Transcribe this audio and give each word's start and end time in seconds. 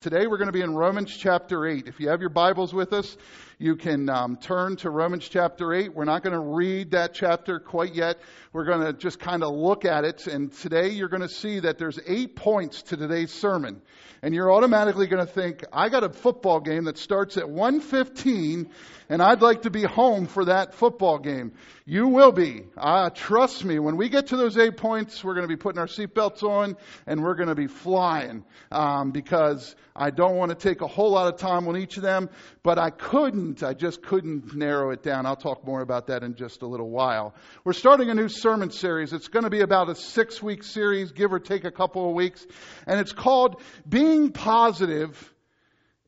Today 0.00 0.28
we're 0.28 0.38
going 0.38 0.46
to 0.46 0.52
be 0.52 0.60
in 0.60 0.76
Romans 0.76 1.12
chapter 1.12 1.66
8. 1.66 1.88
If 1.88 1.98
you 1.98 2.10
have 2.10 2.20
your 2.20 2.30
Bibles 2.30 2.72
with 2.72 2.92
us, 2.92 3.16
you 3.58 3.74
can 3.74 4.08
um, 4.08 4.36
turn 4.36 4.76
to 4.76 4.90
Romans 4.90 5.28
chapter 5.28 5.74
8. 5.74 5.92
We're 5.92 6.04
not 6.04 6.22
going 6.22 6.34
to 6.34 6.54
read 6.54 6.92
that 6.92 7.14
chapter 7.14 7.58
quite 7.58 7.96
yet. 7.96 8.20
We're 8.52 8.64
going 8.64 8.82
to 8.82 8.92
just 8.92 9.18
kind 9.18 9.42
of 9.42 9.52
look 9.52 9.84
at 9.84 10.04
it. 10.04 10.28
And 10.28 10.52
today 10.52 10.90
you're 10.90 11.08
going 11.08 11.22
to 11.22 11.28
see 11.28 11.58
that 11.58 11.78
there's 11.78 11.98
eight 12.06 12.36
points 12.36 12.82
to 12.82 12.96
today's 12.96 13.32
sermon. 13.32 13.82
And 14.22 14.32
you're 14.32 14.52
automatically 14.52 15.08
going 15.08 15.26
to 15.26 15.32
think, 15.32 15.64
I 15.72 15.88
got 15.88 16.04
a 16.04 16.10
football 16.10 16.60
game 16.60 16.84
that 16.84 16.96
starts 16.96 17.36
at 17.36 17.46
1.15 17.46 18.70
and 19.08 19.20
I'd 19.20 19.42
like 19.42 19.62
to 19.62 19.70
be 19.70 19.82
home 19.82 20.26
for 20.26 20.44
that 20.44 20.74
football 20.74 21.18
game. 21.18 21.54
You 21.90 22.08
will 22.08 22.32
be. 22.32 22.64
Uh, 22.76 23.08
trust 23.08 23.64
me, 23.64 23.78
when 23.78 23.96
we 23.96 24.10
get 24.10 24.26
to 24.26 24.36
those 24.36 24.58
eight 24.58 24.76
points, 24.76 25.24
we're 25.24 25.32
going 25.32 25.48
to 25.48 25.48
be 25.48 25.56
putting 25.56 25.78
our 25.78 25.86
seatbelts 25.86 26.42
on 26.42 26.76
and 27.06 27.22
we're 27.22 27.34
going 27.34 27.48
to 27.48 27.54
be 27.54 27.66
flying 27.66 28.44
um, 28.70 29.10
because 29.10 29.74
I 29.96 30.10
don't 30.10 30.36
want 30.36 30.50
to 30.50 30.54
take 30.54 30.82
a 30.82 30.86
whole 30.86 31.12
lot 31.12 31.32
of 31.32 31.40
time 31.40 31.66
on 31.66 31.78
each 31.78 31.96
of 31.96 32.02
them, 32.02 32.28
but 32.62 32.78
I 32.78 32.90
couldn't. 32.90 33.62
I 33.62 33.72
just 33.72 34.02
couldn't 34.02 34.54
narrow 34.54 34.90
it 34.90 35.02
down. 35.02 35.24
I'll 35.24 35.34
talk 35.34 35.66
more 35.66 35.80
about 35.80 36.08
that 36.08 36.22
in 36.22 36.34
just 36.34 36.60
a 36.60 36.66
little 36.66 36.90
while. 36.90 37.34
We're 37.64 37.72
starting 37.72 38.10
a 38.10 38.14
new 38.14 38.28
sermon 38.28 38.70
series. 38.70 39.14
It's 39.14 39.28
going 39.28 39.44
to 39.44 39.50
be 39.50 39.62
about 39.62 39.88
a 39.88 39.94
six 39.94 40.42
week 40.42 40.64
series, 40.64 41.12
give 41.12 41.32
or 41.32 41.40
take 41.40 41.64
a 41.64 41.72
couple 41.72 42.06
of 42.06 42.14
weeks, 42.14 42.46
and 42.86 43.00
it's 43.00 43.12
called 43.12 43.62
Being 43.88 44.32
Positive 44.32 45.34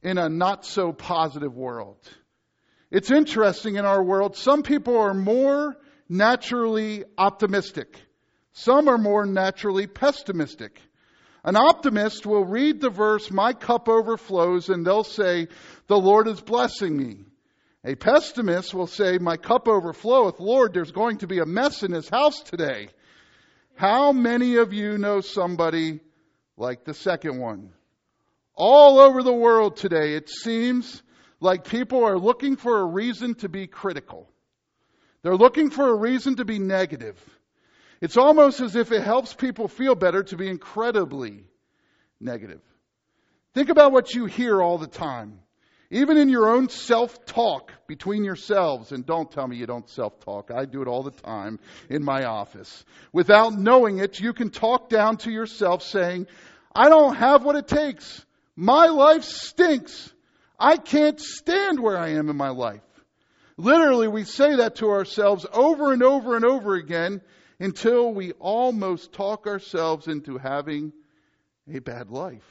in 0.03 0.19
a 0.19 0.29
Not 0.29 0.67
So 0.67 0.93
Positive 0.93 1.57
World. 1.57 1.97
It's 2.91 3.11
interesting 3.11 3.77
in 3.77 3.85
our 3.85 4.03
world, 4.03 4.37
some 4.37 4.63
people 4.63 4.97
are 4.97 5.15
more 5.15 5.77
naturally 6.09 7.05
optimistic. 7.17 7.97
Some 8.53 8.89
are 8.89 8.99
more 8.99 9.27
naturally 9.27 9.87
pessimistic. 9.87 10.81
An 11.45 11.57
optimist 11.57 12.27
will 12.27 12.45
read 12.45 12.81
the 12.81 12.91
verse, 12.91 13.31
my 13.31 13.53
cup 13.53 13.89
overflows, 13.89 14.69
and 14.69 14.85
they'll 14.85 15.05
say, 15.05 15.49
the 15.87 15.97
Lord 15.97 16.29
is 16.29 16.41
blessing 16.41 16.97
me. 16.97 17.25
A 17.85 17.95
pessimist 17.95 18.75
will 18.75 18.89
say, 18.89 19.17
my 19.19 19.39
cup 19.39 19.67
overfloweth. 19.67 20.39
Lord, 20.39 20.75
there's 20.75 20.93
going 20.93 21.19
to 21.19 21.27
be 21.27 21.39
a 21.39 21.47
mess 21.47 21.83
in 21.83 21.93
his 21.93 22.09
house 22.09 22.43
today. 22.43 22.89
How 23.75 24.13
many 24.13 24.57
of 24.57 24.75
you 24.75 24.99
know 24.99 25.23
somebody 25.23 26.01
like 26.59 26.85
the 26.85 26.93
second 26.93 27.39
one? 27.39 27.71
All 28.55 28.99
over 28.99 29.23
the 29.23 29.33
world 29.33 29.77
today, 29.77 30.15
it 30.15 30.29
seems 30.29 31.03
like 31.41 31.65
people 31.65 32.05
are 32.05 32.19
looking 32.19 32.57
for 32.57 32.81
a 32.81 32.85
reason 32.85 33.35
to 33.37 33.49
be 33.49 33.67
critical. 33.67 34.29
They're 35.23 35.37
looking 35.37 35.71
for 35.71 35.89
a 35.89 35.95
reason 35.95 36.37
to 36.37 36.45
be 36.45 36.59
negative. 36.59 37.19
It's 38.01 38.17
almost 38.17 38.61
as 38.61 38.77
if 38.77 38.93
it 38.93 39.03
helps 39.03 39.35
people 39.35 39.69
feel 39.69 39.95
better 39.95 40.23
to 40.25 40.37
be 40.37 40.49
incredibly 40.49 41.45
negative. 42.21 42.63
Think 43.55 43.69
about 43.69 43.93
what 43.93 44.15
you 44.15 44.27
hear 44.27 44.63
all 44.63 44.79
the 44.79 44.87
time. 44.87 45.41
Even 45.91 46.17
in 46.17 46.29
your 46.29 46.49
own 46.49 46.69
self 46.69 47.27
talk 47.27 47.73
between 47.89 48.23
yourselves, 48.23 48.93
and 48.93 49.05
don't 49.05 49.31
tell 49.31 49.49
me 49.49 49.57
you 49.57 49.67
don't 49.67 49.89
self 49.89 50.21
talk. 50.21 50.53
I 50.55 50.65
do 50.65 50.83
it 50.83 50.89
all 50.89 51.03
the 51.03 51.11
time 51.11 51.59
in 51.89 52.05
my 52.05 52.25
office. 52.25 52.85
Without 53.13 53.55
knowing 53.55 53.99
it, 53.99 54.21
you 54.21 54.33
can 54.33 54.51
talk 54.51 54.89
down 54.89 55.17
to 55.19 55.33
yourself 55.33 55.83
saying, 55.83 56.29
I 56.75 56.89
don't 56.89 57.17
have 57.17 57.45
what 57.45 57.57
it 57.57 57.67
takes. 57.67 58.25
My 58.55 58.87
life 58.87 59.25
stinks. 59.25 60.13
I 60.61 60.77
can't 60.77 61.19
stand 61.19 61.81
where 61.81 61.97
I 61.97 62.11
am 62.11 62.29
in 62.29 62.37
my 62.37 62.51
life. 62.51 62.83
Literally, 63.57 64.09
we 64.09 64.25
say 64.25 64.57
that 64.57 64.77
to 64.77 64.91
ourselves 64.91 65.47
over 65.53 65.93
and 65.93 66.03
over 66.03 66.37
and 66.37 66.45
over 66.45 66.75
again 66.75 67.23
until 67.59 68.13
we 68.13 68.33
almost 68.33 69.13
talk 69.13 69.47
ourselves 69.47 70.07
into 70.07 70.39
having 70.39 70.93
a 71.73 71.79
bad 71.79 72.11
life. 72.11 72.45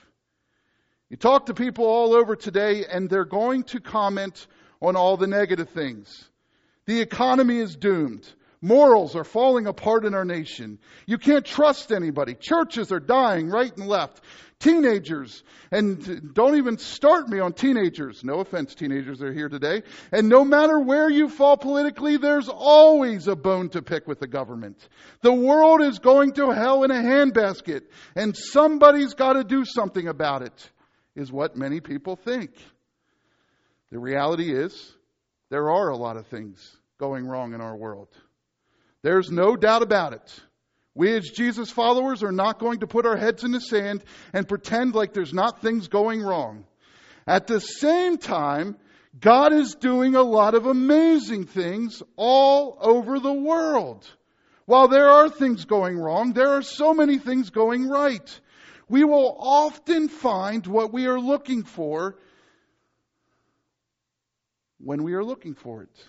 You 1.09 1.17
talk 1.17 1.47
to 1.47 1.53
people 1.53 1.85
all 1.85 2.13
over 2.13 2.35
today, 2.35 2.85
and 2.85 3.09
they're 3.09 3.25
going 3.25 3.63
to 3.65 3.79
comment 3.79 4.47
on 4.81 4.95
all 4.95 5.17
the 5.17 5.27
negative 5.27 5.69
things. 5.69 6.29
The 6.85 7.01
economy 7.01 7.57
is 7.57 7.75
doomed. 7.75 8.27
Morals 8.61 9.15
are 9.15 9.23
falling 9.23 9.67
apart 9.67 10.05
in 10.05 10.13
our 10.13 10.25
nation. 10.25 10.79
You 11.05 11.17
can't 11.17 11.45
trust 11.45 11.91
anybody. 11.91 12.35
Churches 12.35 12.91
are 12.91 12.99
dying 12.99 13.49
right 13.49 13.75
and 13.77 13.87
left 13.87 14.21
teenagers, 14.59 15.41
and 15.71 16.33
don't 16.33 16.57
even 16.57 16.77
start 16.77 17.29
me 17.29 17.39
on 17.39 17.53
teenagers. 17.53 18.23
No 18.23 18.39
offense, 18.39 18.75
teenagers 18.75 19.21
are 19.21 19.31
here 19.31 19.47
today. 19.47 19.83
And 20.11 20.27
no 20.27 20.43
matter 20.43 20.79
where 20.79 21.09
you 21.09 21.29
fall 21.29 21.55
politically, 21.55 22.17
there's 22.17 22.49
always 22.49 23.27
a 23.27 23.35
bone 23.35 23.69
to 23.69 23.81
pick 23.81 24.07
with 24.07 24.19
the 24.19 24.27
government. 24.27 24.77
The 25.21 25.33
world 25.33 25.81
is 25.81 25.99
going 25.99 26.33
to 26.33 26.51
hell 26.51 26.83
in 26.83 26.91
a 26.91 26.95
handbasket, 26.95 27.83
and 28.15 28.35
somebody's 28.35 29.13
got 29.13 29.33
to 29.33 29.43
do 29.45 29.63
something 29.63 30.07
about 30.07 30.41
it, 30.41 30.69
is 31.15 31.31
what 31.31 31.55
many 31.55 31.79
people 31.79 32.17
think. 32.17 32.51
The 33.91 33.99
reality 33.99 34.53
is, 34.53 34.93
there 35.49 35.71
are 35.71 35.89
a 35.89 35.97
lot 35.97 36.17
of 36.17 36.27
things 36.27 36.75
going 36.99 37.25
wrong 37.25 37.53
in 37.53 37.61
our 37.61 37.77
world. 37.77 38.09
There's 39.01 39.31
no 39.31 39.55
doubt 39.55 39.81
about 39.81 40.13
it. 40.13 40.39
We 40.95 41.15
as 41.15 41.29
Jesus 41.29 41.69
followers 41.69 42.23
are 42.23 42.31
not 42.31 42.59
going 42.59 42.79
to 42.79 42.87
put 42.87 43.05
our 43.05 43.15
heads 43.15 43.43
in 43.43 43.51
the 43.51 43.61
sand 43.61 44.03
and 44.33 44.47
pretend 44.47 44.95
like 44.95 45.13
there's 45.13 45.33
not 45.33 45.61
things 45.61 45.87
going 45.87 46.21
wrong. 46.21 46.65
At 47.25 47.47
the 47.47 47.61
same 47.61 48.17
time, 48.17 48.75
God 49.17 49.53
is 49.53 49.75
doing 49.75 50.15
a 50.15 50.21
lot 50.21 50.55
of 50.55 50.65
amazing 50.65 51.45
things 51.45 52.03
all 52.15 52.77
over 52.81 53.19
the 53.19 53.33
world. 53.33 54.05
While 54.65 54.87
there 54.87 55.09
are 55.09 55.29
things 55.29 55.65
going 55.65 55.97
wrong, 55.97 56.33
there 56.33 56.49
are 56.49 56.61
so 56.61 56.93
many 56.93 57.17
things 57.17 57.49
going 57.49 57.87
right. 57.87 58.39
We 58.87 59.03
will 59.03 59.35
often 59.39 60.09
find 60.09 60.65
what 60.67 60.91
we 60.91 61.05
are 61.05 61.19
looking 61.19 61.63
for 61.63 62.17
when 64.79 65.03
we 65.03 65.13
are 65.13 65.23
looking 65.23 65.53
for 65.53 65.83
it. 65.83 66.05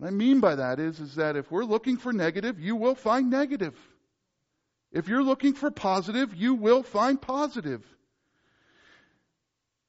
What 0.00 0.06
I 0.06 0.12
mean 0.12 0.40
by 0.40 0.54
that 0.54 0.80
is, 0.80 0.98
is 0.98 1.16
that 1.16 1.36
if 1.36 1.50
we're 1.50 1.62
looking 1.62 1.98
for 1.98 2.10
negative, 2.10 2.58
you 2.58 2.74
will 2.74 2.94
find 2.94 3.28
negative. 3.28 3.74
If 4.92 5.08
you're 5.08 5.22
looking 5.22 5.52
for 5.52 5.70
positive, 5.70 6.34
you 6.34 6.54
will 6.54 6.82
find 6.82 7.20
positive. 7.20 7.84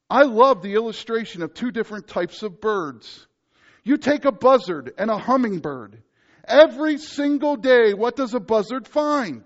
I 0.10 0.24
love 0.24 0.62
the 0.62 0.74
illustration 0.74 1.44
of 1.44 1.54
two 1.54 1.72
different 1.72 2.10
types 2.10 2.44
of 2.44 2.60
birds. 2.60 3.26
You 3.86 3.96
take 3.96 4.26
a 4.26 4.34
buzzard 4.34 4.92
and 4.98 5.10
a 5.10 5.18
hummingbird. 5.18 6.04
Every 6.46 6.98
single 6.98 7.56
day, 7.56 7.94
what 7.94 8.18
does 8.18 8.34
a 8.34 8.42
buzzard 8.42 8.90
find? 8.90 9.46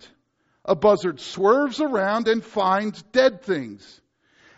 A 0.65 0.75
buzzard 0.75 1.19
swerves 1.19 1.79
around 1.79 2.27
and 2.27 2.43
finds 2.43 3.03
dead 3.03 3.43
things. 3.43 4.01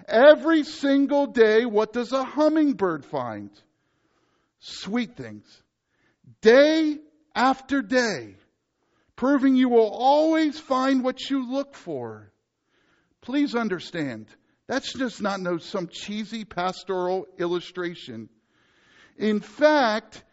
Every 0.07 0.63
single 0.63 1.27
day, 1.27 1.65
what 1.65 1.91
does 1.91 2.13
a 2.13 2.23
hummingbird 2.23 3.03
find? 3.03 3.49
Sweet 4.59 5.17
things. 5.17 5.43
Day 6.41 6.97
after 7.35 7.81
day 7.81 8.35
proving 9.15 9.55
you 9.55 9.67
will 9.67 9.89
always 9.89 10.57
find 10.59 11.03
what 11.03 11.29
you 11.29 11.51
look 11.51 11.75
for. 11.75 12.31
Please 13.21 13.55
understand, 13.55 14.27
that's 14.67 14.93
just 14.93 15.21
not 15.21 15.41
no, 15.41 15.57
some 15.57 15.89
cheesy 15.91 16.45
pastoral 16.45 17.25
illustration. 17.37 18.29
In 19.17 19.39
fact, 19.41 20.23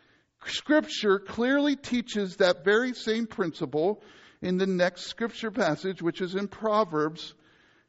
Scripture 0.47 1.19
clearly 1.19 1.75
teaches 1.75 2.37
that 2.37 2.65
very 2.65 2.93
same 2.93 3.27
principle 3.27 4.03
in 4.43 4.59
the 4.59 4.67
next 4.67 5.07
Scripture 5.07 5.51
passage, 5.51 6.03
which 6.03 6.21
is 6.21 6.35
in 6.35 6.49
Proverbs 6.49 7.35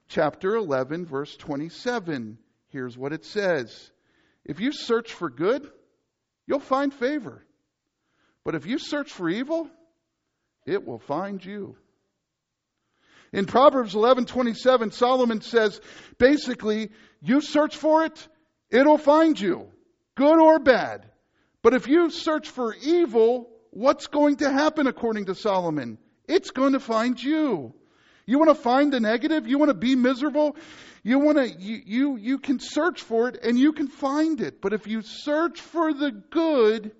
chapter 0.07 0.55
11, 0.55 1.05
verse 1.05 1.35
27. 1.35 2.37
Here's 2.69 2.97
what 2.97 3.11
it 3.11 3.25
says 3.25 3.91
If 4.45 4.61
you 4.61 4.71
search 4.71 5.11
for 5.11 5.29
good, 5.29 5.69
you'll 6.47 6.59
find 6.59 6.93
favor. 6.93 7.45
But 8.45 8.55
if 8.55 8.67
you 8.67 8.77
search 8.77 9.11
for 9.11 9.27
evil, 9.27 9.69
it 10.65 10.87
will 10.87 10.99
find 10.99 11.43
you. 11.43 11.75
In 13.33 13.45
Proverbs 13.45 13.93
11:27, 13.93 14.93
Solomon 14.93 15.41
says, 15.41 15.81
basically, 16.17 16.91
you 17.21 17.41
search 17.41 17.75
for 17.75 18.05
it, 18.05 18.27
it'll 18.69 18.99
find 18.99 19.37
you, 19.37 19.67
good 20.15 20.39
or 20.39 20.59
bad. 20.59 21.09
But 21.63 21.73
if 21.73 21.87
you 21.87 22.11
search 22.11 22.47
for 22.47 22.73
evil, 22.75 23.49
what's 23.71 24.07
going 24.07 24.37
to 24.37 24.51
happen 24.51 24.87
according 24.87 25.25
to 25.25 25.35
Solomon? 25.35 25.97
It's 26.27 26.51
going 26.51 26.73
to 26.73 26.79
find 26.79 27.21
you. 27.21 27.73
You 28.27 28.39
want 28.39 28.55
to 28.55 28.61
find 28.61 28.93
the 28.93 28.99
negative? 28.99 29.47
You 29.47 29.57
want 29.57 29.69
to 29.69 29.77
be 29.77 29.95
miserable? 29.95 30.55
You 31.03 31.19
want 31.19 31.37
to 31.37 31.49
you, 31.49 31.81
you 31.85 32.17
you 32.17 32.37
can 32.39 32.59
search 32.59 33.01
for 33.01 33.27
it 33.27 33.39
and 33.43 33.57
you 33.57 33.73
can 33.73 33.87
find 33.87 34.39
it. 34.39 34.61
But 34.61 34.73
if 34.73 34.87
you 34.87 35.01
search 35.01 35.61
for 35.61 35.93
the 35.93 36.11
good, 36.11 36.91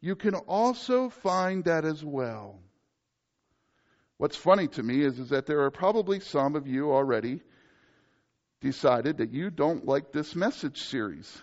you 0.00 0.16
can 0.16 0.34
also 0.34 1.10
find 1.10 1.64
that 1.64 1.84
as 1.84 2.04
well. 2.04 2.58
What's 4.16 4.36
funny 4.36 4.68
to 4.68 4.82
me 4.82 5.02
is, 5.02 5.18
is 5.18 5.30
that 5.30 5.46
there 5.46 5.62
are 5.62 5.70
probably 5.70 6.20
some 6.20 6.56
of 6.56 6.66
you 6.66 6.92
already 6.92 7.40
decided 8.60 9.18
that 9.18 9.32
you 9.32 9.50
don't 9.50 9.86
like 9.86 10.12
this 10.12 10.34
message 10.34 10.78
series. 10.78 11.40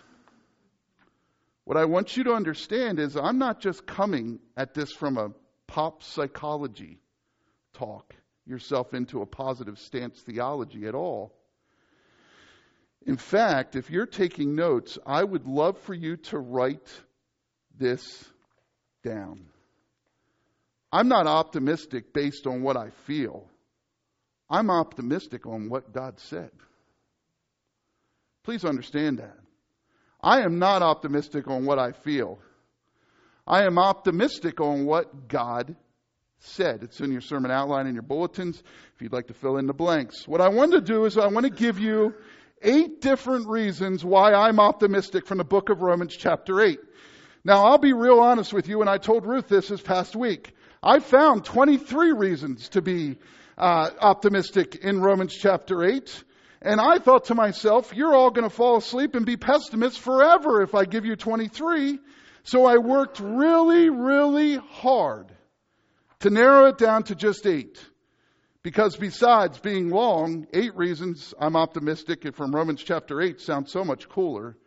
What 1.64 1.76
I 1.76 1.84
want 1.84 2.16
you 2.16 2.24
to 2.24 2.32
understand 2.32 2.98
is 2.98 3.16
I'm 3.16 3.38
not 3.38 3.60
just 3.60 3.86
coming 3.86 4.38
at 4.56 4.74
this 4.74 4.92
from 4.92 5.18
a 5.18 5.32
pop 5.66 6.02
psychology 6.02 6.98
talk 7.74 8.14
yourself 8.46 8.94
into 8.94 9.20
a 9.20 9.26
positive 9.26 9.78
stance 9.78 10.20
theology 10.20 10.86
at 10.86 10.94
all. 10.94 11.34
In 13.06 13.16
fact, 13.16 13.76
if 13.76 13.90
you're 13.90 14.06
taking 14.06 14.54
notes, 14.54 14.98
I 15.06 15.22
would 15.22 15.46
love 15.46 15.78
for 15.78 15.94
you 15.94 16.16
to 16.16 16.38
write 16.38 16.88
this 17.76 18.24
down. 19.02 19.46
I'm 20.92 21.08
not 21.08 21.26
optimistic 21.26 22.12
based 22.12 22.46
on 22.46 22.62
what 22.62 22.76
I 22.76 22.90
feel. 23.06 23.46
I'm 24.48 24.70
optimistic 24.70 25.46
on 25.46 25.68
what 25.68 25.92
God 25.92 26.18
said. 26.18 26.50
Please 28.44 28.64
understand 28.64 29.18
that. 29.18 29.36
I 30.22 30.40
am 30.40 30.58
not 30.58 30.82
optimistic 30.82 31.48
on 31.48 31.66
what 31.66 31.78
I 31.78 31.92
feel. 31.92 32.38
I 33.46 33.64
am 33.64 33.78
optimistic 33.78 34.60
on 34.60 34.86
what 34.86 35.28
God 35.28 35.76
said. 36.40 36.82
It's 36.82 37.00
in 37.00 37.12
your 37.12 37.20
sermon 37.20 37.50
outline 37.50 37.86
in 37.86 37.94
your 37.94 38.02
bulletins 38.02 38.62
if 38.94 39.02
you'd 39.02 39.12
like 39.12 39.26
to 39.28 39.34
fill 39.34 39.58
in 39.58 39.66
the 39.66 39.74
blanks. 39.74 40.26
What 40.26 40.40
I 40.40 40.48
want 40.48 40.72
to 40.72 40.80
do 40.80 41.04
is 41.04 41.18
I 41.18 41.26
want 41.28 41.44
to 41.44 41.50
give 41.50 41.78
you 41.78 42.14
eight 42.62 43.00
different 43.00 43.48
reasons 43.48 44.04
why 44.04 44.32
I'm 44.32 44.60
optimistic 44.60 45.26
from 45.26 45.38
the 45.38 45.44
book 45.44 45.68
of 45.68 45.82
Romans 45.82 46.16
chapter 46.16 46.60
8. 46.60 46.78
Now, 47.48 47.64
I'll 47.64 47.78
be 47.78 47.94
real 47.94 48.20
honest 48.20 48.52
with 48.52 48.68
you, 48.68 48.82
and 48.82 48.90
I 48.90 48.98
told 48.98 49.24
Ruth 49.24 49.48
this 49.48 49.68
this 49.68 49.80
past 49.80 50.14
week. 50.14 50.54
I 50.82 50.98
found 50.98 51.46
23 51.46 52.12
reasons 52.12 52.68
to 52.68 52.82
be 52.82 53.16
uh, 53.56 53.88
optimistic 54.02 54.74
in 54.74 55.00
Romans 55.00 55.34
chapter 55.34 55.82
8. 55.82 56.24
And 56.60 56.78
I 56.78 56.98
thought 56.98 57.24
to 57.26 57.34
myself, 57.34 57.94
you're 57.94 58.14
all 58.14 58.30
going 58.30 58.46
to 58.46 58.54
fall 58.54 58.76
asleep 58.76 59.14
and 59.14 59.24
be 59.24 59.38
pessimists 59.38 59.96
forever 59.96 60.60
if 60.60 60.74
I 60.74 60.84
give 60.84 61.06
you 61.06 61.16
23. 61.16 61.98
So 62.42 62.66
I 62.66 62.76
worked 62.76 63.18
really, 63.18 63.88
really 63.88 64.56
hard 64.56 65.32
to 66.20 66.28
narrow 66.28 66.66
it 66.66 66.76
down 66.76 67.04
to 67.04 67.14
just 67.14 67.46
eight. 67.46 67.82
Because 68.62 68.94
besides 68.94 69.58
being 69.58 69.88
long, 69.88 70.46
eight 70.52 70.76
reasons 70.76 71.32
I'm 71.40 71.56
optimistic 71.56 72.30
from 72.36 72.54
Romans 72.54 72.82
chapter 72.84 73.22
8 73.22 73.40
sounds 73.40 73.72
so 73.72 73.86
much 73.86 74.06
cooler 74.06 74.58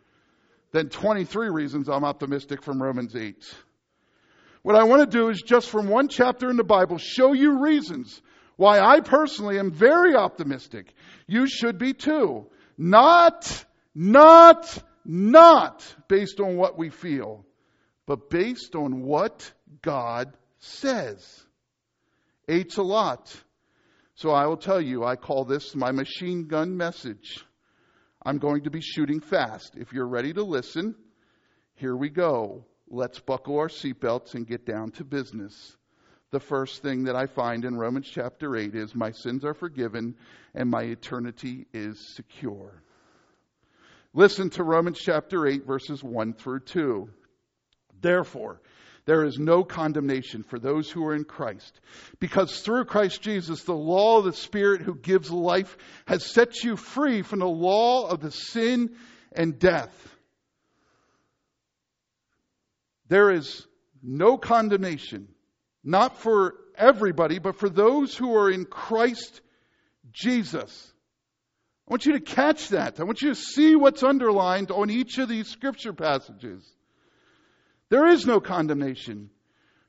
than 0.72 0.88
23 0.88 1.50
reasons 1.50 1.88
I'm 1.88 2.04
optimistic 2.04 2.62
from 2.62 2.82
Romans 2.82 3.14
8. 3.14 3.36
What 4.62 4.76
I 4.76 4.84
want 4.84 5.00
to 5.10 5.18
do 5.18 5.28
is 5.28 5.42
just 5.42 5.68
from 5.68 5.88
one 5.88 6.08
chapter 6.08 6.50
in 6.50 6.56
the 6.56 6.64
Bible 6.64 6.98
show 6.98 7.32
you 7.32 7.62
reasons 7.62 8.20
why 8.56 8.80
I 8.80 9.00
personally 9.00 9.58
am 9.58 9.72
very 9.72 10.14
optimistic. 10.14 10.94
You 11.26 11.46
should 11.46 11.78
be 11.78 11.94
too. 11.94 12.46
Not, 12.78 13.64
not, 13.94 14.82
not 15.04 15.94
based 16.08 16.40
on 16.40 16.56
what 16.56 16.78
we 16.78 16.90
feel, 16.90 17.44
but 18.06 18.30
based 18.30 18.74
on 18.74 19.02
what 19.02 19.52
God 19.82 20.32
says. 20.58 21.44
Eight's 22.48 22.76
a 22.76 22.82
lot. 22.82 23.34
So 24.14 24.30
I 24.30 24.46
will 24.46 24.56
tell 24.56 24.80
you, 24.80 25.04
I 25.04 25.16
call 25.16 25.44
this 25.44 25.74
my 25.74 25.90
machine 25.90 26.46
gun 26.46 26.76
message. 26.76 27.44
I'm 28.24 28.38
going 28.38 28.62
to 28.64 28.70
be 28.70 28.80
shooting 28.80 29.20
fast. 29.20 29.74
If 29.76 29.92
you're 29.92 30.06
ready 30.06 30.32
to 30.32 30.44
listen, 30.44 30.94
here 31.74 31.96
we 31.96 32.08
go. 32.08 32.64
Let's 32.88 33.18
buckle 33.18 33.58
our 33.58 33.68
seatbelts 33.68 34.34
and 34.34 34.46
get 34.46 34.64
down 34.64 34.92
to 34.92 35.04
business. 35.04 35.76
The 36.30 36.40
first 36.40 36.82
thing 36.82 37.04
that 37.04 37.16
I 37.16 37.26
find 37.26 37.64
in 37.64 37.76
Romans 37.76 38.08
chapter 38.08 38.56
8 38.56 38.74
is 38.74 38.94
my 38.94 39.10
sins 39.10 39.44
are 39.44 39.54
forgiven 39.54 40.14
and 40.54 40.70
my 40.70 40.82
eternity 40.82 41.66
is 41.72 42.14
secure. 42.14 42.82
Listen 44.14 44.50
to 44.50 44.62
Romans 44.62 45.00
chapter 45.00 45.46
8, 45.46 45.66
verses 45.66 46.04
1 46.04 46.34
through 46.34 46.60
2. 46.60 47.08
Therefore, 48.00 48.60
there 49.04 49.24
is 49.24 49.38
no 49.38 49.64
condemnation 49.64 50.44
for 50.44 50.58
those 50.58 50.90
who 50.90 51.04
are 51.06 51.14
in 51.14 51.24
Christ. 51.24 51.80
Because 52.20 52.60
through 52.60 52.84
Christ 52.84 53.20
Jesus, 53.20 53.64
the 53.64 53.74
law 53.74 54.18
of 54.18 54.24
the 54.24 54.32
Spirit 54.32 54.82
who 54.82 54.94
gives 54.94 55.30
life 55.30 55.76
has 56.06 56.24
set 56.24 56.62
you 56.62 56.76
free 56.76 57.22
from 57.22 57.40
the 57.40 57.48
law 57.48 58.08
of 58.08 58.20
the 58.20 58.30
sin 58.30 58.94
and 59.32 59.58
death. 59.58 59.92
There 63.08 63.32
is 63.32 63.66
no 64.02 64.38
condemnation, 64.38 65.28
not 65.82 66.18
for 66.18 66.54
everybody, 66.76 67.40
but 67.40 67.56
for 67.58 67.68
those 67.68 68.16
who 68.16 68.36
are 68.36 68.50
in 68.50 68.64
Christ 68.64 69.40
Jesus. 70.12 70.92
I 71.88 71.92
want 71.92 72.06
you 72.06 72.12
to 72.12 72.20
catch 72.20 72.68
that. 72.68 73.00
I 73.00 73.02
want 73.02 73.20
you 73.20 73.30
to 73.30 73.34
see 73.34 73.74
what's 73.74 74.04
underlined 74.04 74.70
on 74.70 74.90
each 74.90 75.18
of 75.18 75.28
these 75.28 75.48
scripture 75.48 75.92
passages. 75.92 76.64
There 77.92 78.08
is 78.08 78.24
no 78.24 78.40
condemnation. 78.40 79.28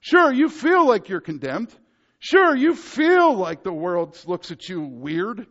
Sure, 0.02 0.30
you 0.30 0.50
feel 0.50 0.86
like 0.86 1.08
you're 1.08 1.22
condemned. 1.22 1.74
Sure, 2.20 2.54
you 2.54 2.76
feel 2.76 3.34
like 3.34 3.64
the 3.64 3.72
world 3.72 4.22
looks 4.28 4.52
at 4.52 4.68
you 4.68 4.82
weird. 4.82 5.48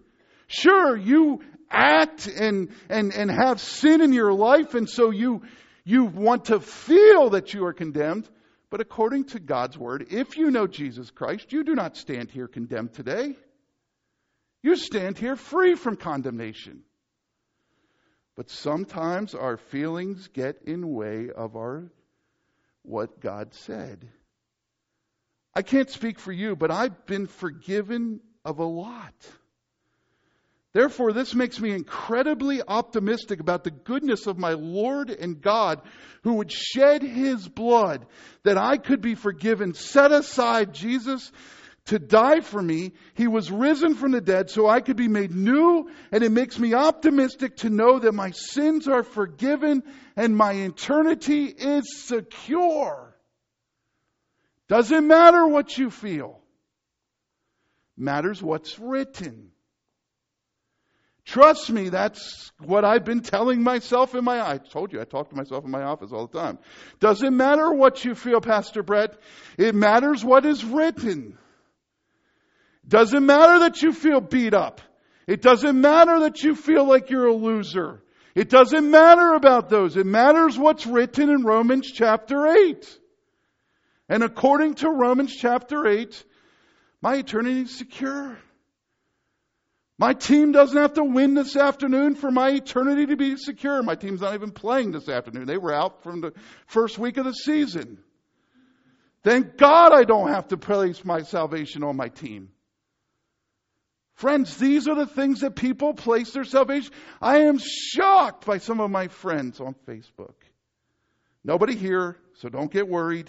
Sure, 0.49 0.94
you 0.94 1.40
act 1.70 2.26
and, 2.26 2.69
and, 2.90 3.14
and 3.14 3.31
have 3.31 3.58
sin 3.58 4.02
in 4.02 4.12
your 4.12 4.34
life, 4.34 4.75
and 4.75 4.87
so 4.87 5.08
you, 5.08 5.40
you 5.87 6.04
want 6.04 6.44
to 6.46 6.60
feel 6.60 7.31
that 7.31 7.54
you 7.54 7.64
are 7.64 7.72
condemned. 7.72 8.28
But 8.69 8.82
according 8.82 9.28
to 9.28 9.40
God's 9.40 9.78
word, 9.78 10.08
if 10.10 10.37
you 10.37 10.50
know 10.50 10.66
Jesus 10.66 11.10
Christ, 11.10 11.55
you 11.55 11.64
do 11.64 11.75
not 11.75 11.96
stand 11.96 12.31
here 12.31 12.48
condemned 12.48 12.93
today. 12.93 13.34
You 14.62 14.76
stand 14.76 15.16
here 15.16 15.37
free 15.37 15.75
from 15.75 15.96
condemnation. 15.96 16.82
But 18.37 18.50
sometimes 18.50 19.34
our 19.34 19.56
feelings 19.56 20.28
get 20.28 20.60
in 20.66 20.93
way 20.93 21.31
of 21.34 21.56
our 21.56 21.90
what 22.82 23.20
God 23.20 23.55
said. 23.55 24.08
I 25.55 25.62
can't 25.62 25.90
speak 25.90 26.19
for 26.19 26.32
you, 26.32 26.56
but 26.56 26.70
I've 26.70 27.06
been 27.06 27.26
forgiven 27.26 28.20
of 28.44 28.58
a 28.58 28.64
lot. 28.64 29.14
Therefore, 30.73 31.12
this 31.12 31.34
makes 31.34 31.61
me 31.61 31.73
incredibly 31.73 32.62
optimistic 32.67 33.40
about 33.40 33.62
the 33.62 33.70
goodness 33.70 34.26
of 34.26 34.38
my 34.38 34.52
Lord 34.52 35.11
and 35.11 35.40
God 35.40 35.82
who 36.23 36.34
would 36.34 36.50
shed 36.50 37.02
his 37.02 37.46
blood 37.46 38.06
that 38.44 38.56
I 38.56 38.79
could 38.79 39.02
be 39.02 39.14
forgiven, 39.14 39.75
set 39.75 40.12
aside 40.12 40.73
Jesus 40.73 41.31
to 41.87 41.99
die 41.99 42.40
for 42.40 42.62
me. 42.62 42.93
He 43.14 43.26
was 43.26 43.50
risen 43.50 43.94
from 43.94 44.12
the 44.12 44.20
dead 44.20 44.50
so 44.50 44.69
I 44.69 44.81
could 44.81 44.96
be 44.96 45.08
made 45.08 45.34
new, 45.34 45.90
and 46.11 46.23
it 46.23 46.31
makes 46.32 46.58
me 46.58 46.75
optimistic 46.75 47.56
to 47.58 47.70
know 47.70 47.99
that 47.99 48.12
my 48.12 48.31
sins 48.31 48.88
are 48.88 49.02
forgiven 49.02 49.82
and 50.17 50.37
my 50.37 50.52
eternity 50.52 51.46
is 51.46 52.05
secure. 52.05 53.17
Doesn't 54.69 55.06
matter 55.06 55.46
what 55.46 55.76
you 55.76 55.90
feel. 55.90 56.40
Matters 57.96 58.43
what's 58.43 58.79
written. 58.79 59.50
Trust 61.25 61.70
me, 61.70 61.88
that's 61.88 62.50
what 62.58 62.84
I've 62.84 63.05
been 63.05 63.20
telling 63.20 63.62
myself 63.62 64.14
in 64.14 64.25
my 64.25 64.40
I 64.44 64.58
told 64.58 64.93
you 64.93 65.00
I 65.00 65.05
talk 65.05 65.31
to 65.31 65.36
myself 65.36 65.65
in 65.65 65.70
my 65.70 65.82
office 65.82 66.10
all 66.10 66.27
the 66.27 66.39
time. 66.39 66.58
Doesn't 66.98 67.36
matter 67.36 67.72
what 67.72 68.05
you 68.05 68.15
feel, 68.15 68.41
Pastor 68.41 68.82
Brett. 68.82 69.17
It 69.56 69.74
matters 69.74 70.24
what 70.24 70.44
is 70.44 70.65
written. 70.65 71.39
Doesn't 72.93 73.25
matter 73.25 73.61
that 73.61 73.81
you 73.81 73.94
feel 73.94 74.20
beat 74.20 74.53
up. 74.53 74.82
It 75.27 75.41
doesn't 75.41 75.81
matter 75.81 76.20
that 76.20 76.43
you 76.43 76.55
feel 76.55 76.87
like 76.87 77.08
you're 77.08 77.25
a 77.25 77.34
loser. 77.34 78.03
It 78.34 78.51
doesn't 78.51 78.91
matter 78.91 79.32
about 79.32 79.70
those. 79.70 79.96
It 79.96 80.05
matters 80.05 80.58
what's 80.58 80.87
written 80.87 81.31
in 81.31 81.43
Romans 81.43 81.91
chapter 81.91 82.46
8. 82.46 82.99
And 84.11 84.22
according 84.22 84.75
to 84.75 84.91
Romans 84.91 85.34
chapter 85.34 85.87
8, 85.87 86.22
my 87.01 87.15
eternity 87.15 87.63
is 87.63 87.79
secure. 87.79 88.37
My 89.96 90.13
team 90.13 90.53
doesn't 90.53 90.77
have 90.77 90.93
to 90.93 91.05
win 91.05 91.32
this 91.32 91.56
afternoon 91.56 92.15
for 92.15 92.31
my 92.31 92.51
eternity 92.51 93.06
to 93.06 93.17
be 93.17 93.39
secure. 93.39 93.82
My 93.82 93.94
team's 93.94 94.20
not 94.20 94.34
even 94.34 94.51
playing 94.51 94.93
this 94.93 95.08
afternoon. 95.08 95.46
They 95.46 95.56
were 95.56 95.72
out 95.72 96.03
from 96.03 96.20
the 96.20 96.34
first 96.67 96.99
week 96.99 97.17
of 97.17 97.25
the 97.25 97.32
season. 97.32 98.05
Thank 99.25 99.56
God 99.56 99.94
I 99.94 100.05
don't 100.05 100.29
have 100.29 100.49
to 100.49 100.58
place 100.58 101.03
my 101.06 101.22
salvation 101.22 101.84
on 101.84 101.96
my 101.96 102.08
team. 102.08 102.52
Friends, 104.22 104.56
these 104.56 104.86
are 104.86 104.94
the 104.94 105.08
things 105.08 105.41
that 105.41 105.56
people 105.56 105.94
place 105.94 106.31
their 106.31 106.44
salvation. 106.44 106.93
I 107.20 107.38
am 107.38 107.58
shocked 107.58 108.46
by 108.46 108.58
some 108.58 108.79
of 108.79 108.88
my 108.88 109.08
friends 109.08 109.58
on 109.60 109.74
Facebook. 109.84 110.34
Nobody 111.43 111.74
here, 111.74 112.17
so 112.34 112.48
don't 112.48 112.70
get 112.70 112.86
worried. 112.86 113.29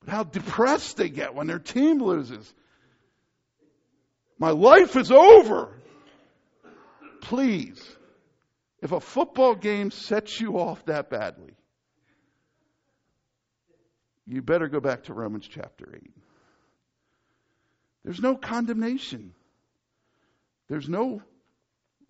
But 0.00 0.08
how 0.08 0.24
depressed 0.24 0.96
they 0.96 1.10
get 1.10 1.34
when 1.34 1.46
their 1.46 1.58
team 1.58 2.02
loses. 2.02 2.50
My 4.38 4.52
life 4.52 4.96
is 4.96 5.12
over. 5.12 5.68
Please, 7.20 7.86
if 8.80 8.92
a 8.92 9.00
football 9.00 9.54
game 9.54 9.90
sets 9.90 10.40
you 10.40 10.58
off 10.58 10.82
that 10.86 11.10
badly, 11.10 11.52
you 14.26 14.40
better 14.40 14.68
go 14.68 14.80
back 14.80 15.02
to 15.04 15.12
Romans 15.12 15.46
chapter 15.46 15.92
8. 15.94 16.23
There's 18.04 18.20
no 18.20 18.36
condemnation. 18.36 19.34
There's 20.68 20.88
no 20.88 21.22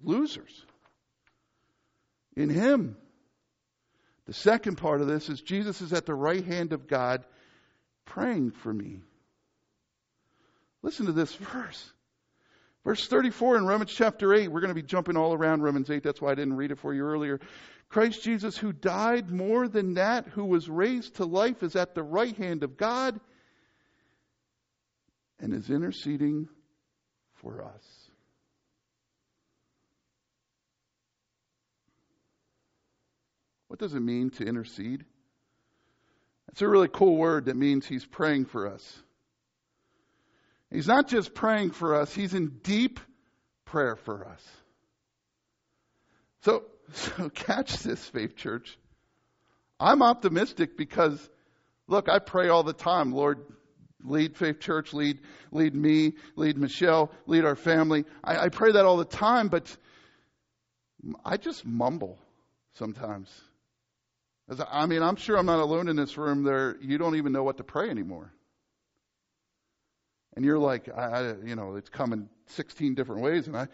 losers 0.02 0.64
in 2.36 2.50
Him. 2.50 2.96
The 4.26 4.32
second 4.32 4.76
part 4.76 5.00
of 5.00 5.06
this 5.06 5.28
is 5.28 5.40
Jesus 5.40 5.80
is 5.80 5.92
at 5.92 6.06
the 6.06 6.14
right 6.14 6.44
hand 6.44 6.72
of 6.72 6.88
God 6.88 7.24
praying 8.06 8.52
for 8.52 8.72
me. 8.72 9.00
Listen 10.82 11.06
to 11.06 11.12
this 11.12 11.34
verse. 11.34 11.92
Verse 12.84 13.06
34 13.06 13.56
in 13.56 13.66
Romans 13.66 13.92
chapter 13.92 14.34
8, 14.34 14.48
we're 14.48 14.60
going 14.60 14.68
to 14.68 14.74
be 14.74 14.82
jumping 14.82 15.16
all 15.16 15.32
around 15.32 15.62
Romans 15.62 15.90
8. 15.90 16.02
That's 16.02 16.20
why 16.20 16.32
I 16.32 16.34
didn't 16.34 16.56
read 16.56 16.70
it 16.70 16.78
for 16.78 16.92
you 16.92 17.02
earlier. 17.02 17.40
Christ 17.88 18.22
Jesus, 18.22 18.58
who 18.58 18.72
died 18.72 19.30
more 19.30 19.68
than 19.68 19.94
that, 19.94 20.26
who 20.26 20.44
was 20.44 20.68
raised 20.68 21.16
to 21.16 21.24
life, 21.24 21.62
is 21.62 21.76
at 21.76 21.94
the 21.94 22.02
right 22.02 22.36
hand 22.36 22.62
of 22.62 22.76
God 22.76 23.18
and 25.40 25.52
is 25.52 25.70
interceding 25.70 26.48
for 27.34 27.64
us. 27.64 28.04
What 33.68 33.78
does 33.78 33.94
it 33.94 34.00
mean 34.00 34.30
to 34.30 34.44
intercede? 34.44 35.04
It's 36.52 36.62
a 36.62 36.68
really 36.68 36.88
cool 36.88 37.16
word 37.16 37.46
that 37.46 37.56
means 37.56 37.86
he's 37.86 38.06
praying 38.06 38.44
for 38.46 38.68
us. 38.68 39.02
He's 40.70 40.86
not 40.86 41.08
just 41.08 41.34
praying 41.34 41.72
for 41.72 41.94
us, 41.96 42.14
he's 42.14 42.34
in 42.34 42.58
deep 42.62 43.00
prayer 43.64 43.96
for 43.96 44.26
us. 44.26 44.42
So, 46.42 46.64
so 46.92 47.28
catch 47.30 47.78
this, 47.82 48.04
Faith 48.06 48.36
Church. 48.36 48.78
I'm 49.80 50.02
optimistic 50.02 50.76
because, 50.76 51.18
look, 51.88 52.08
I 52.08 52.20
pray 52.20 52.48
all 52.48 52.62
the 52.62 52.72
time, 52.72 53.12
Lord, 53.12 53.40
lead 54.04 54.36
Faith 54.36 54.60
Church, 54.60 54.92
lead, 54.92 55.18
lead 55.50 55.74
me, 55.74 56.12
lead 56.36 56.56
Michelle, 56.56 57.10
lead 57.26 57.44
our 57.44 57.56
family. 57.56 58.04
I, 58.22 58.44
I 58.44 58.48
pray 58.50 58.72
that 58.72 58.84
all 58.84 58.96
the 58.96 59.04
time, 59.04 59.48
but 59.48 59.74
I 61.24 61.36
just 61.36 61.64
mumble 61.64 62.18
sometimes. 62.74 63.30
I 64.70 64.86
mean, 64.86 65.02
I'm 65.02 65.16
sure 65.16 65.36
I'm 65.36 65.46
not 65.46 65.60
alone 65.60 65.88
in 65.88 65.96
this 65.96 66.18
room. 66.18 66.42
There, 66.42 66.76
you 66.80 66.98
don't 66.98 67.16
even 67.16 67.32
know 67.32 67.42
what 67.42 67.56
to 67.56 67.64
pray 67.64 67.88
anymore. 67.88 68.30
And 70.36 70.44
you're 70.44 70.58
like, 70.58 70.88
I, 70.88 71.34
you 71.44 71.56
know, 71.56 71.76
it's 71.76 71.88
coming 71.88 72.28
16 72.48 72.94
different 72.94 73.22
ways, 73.22 73.46
and 73.46 73.56
I, 73.56 73.68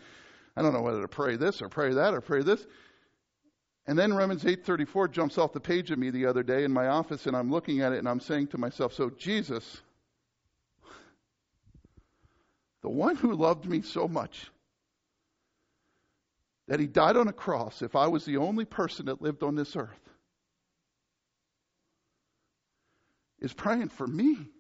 I 0.56 0.62
don't 0.62 0.72
know 0.72 0.82
whether 0.82 1.02
to 1.02 1.08
pray 1.08 1.36
this 1.36 1.60
or 1.62 1.68
pray 1.68 1.94
that 1.94 2.14
or 2.14 2.20
pray 2.20 2.42
this. 2.42 2.64
And 3.86 3.98
then 3.98 4.12
Romans 4.12 4.44
8:34 4.44 5.10
jumps 5.10 5.38
off 5.38 5.52
the 5.52 5.60
page 5.60 5.90
at 5.90 5.98
me 5.98 6.10
the 6.10 6.26
other 6.26 6.42
day 6.42 6.64
in 6.64 6.72
my 6.72 6.86
office, 6.88 7.26
and 7.26 7.34
I'm 7.34 7.50
looking 7.50 7.80
at 7.80 7.92
it 7.92 7.98
and 7.98 8.08
I'm 8.08 8.20
saying 8.20 8.48
to 8.48 8.58
myself, 8.58 8.92
so 8.92 9.10
Jesus, 9.10 9.82
the 12.82 12.88
one 12.88 13.16
who 13.16 13.34
loved 13.34 13.66
me 13.66 13.82
so 13.82 14.08
much 14.08 14.50
that 16.68 16.80
he 16.80 16.86
died 16.86 17.16
on 17.16 17.28
a 17.28 17.32
cross 17.32 17.82
if 17.82 17.96
I 17.96 18.06
was 18.06 18.24
the 18.24 18.36
only 18.36 18.64
person 18.64 19.06
that 19.06 19.20
lived 19.20 19.42
on 19.42 19.56
this 19.56 19.74
earth, 19.76 20.10
is 23.40 23.52
praying 23.52 23.88
for 23.88 24.06
me. 24.06 24.50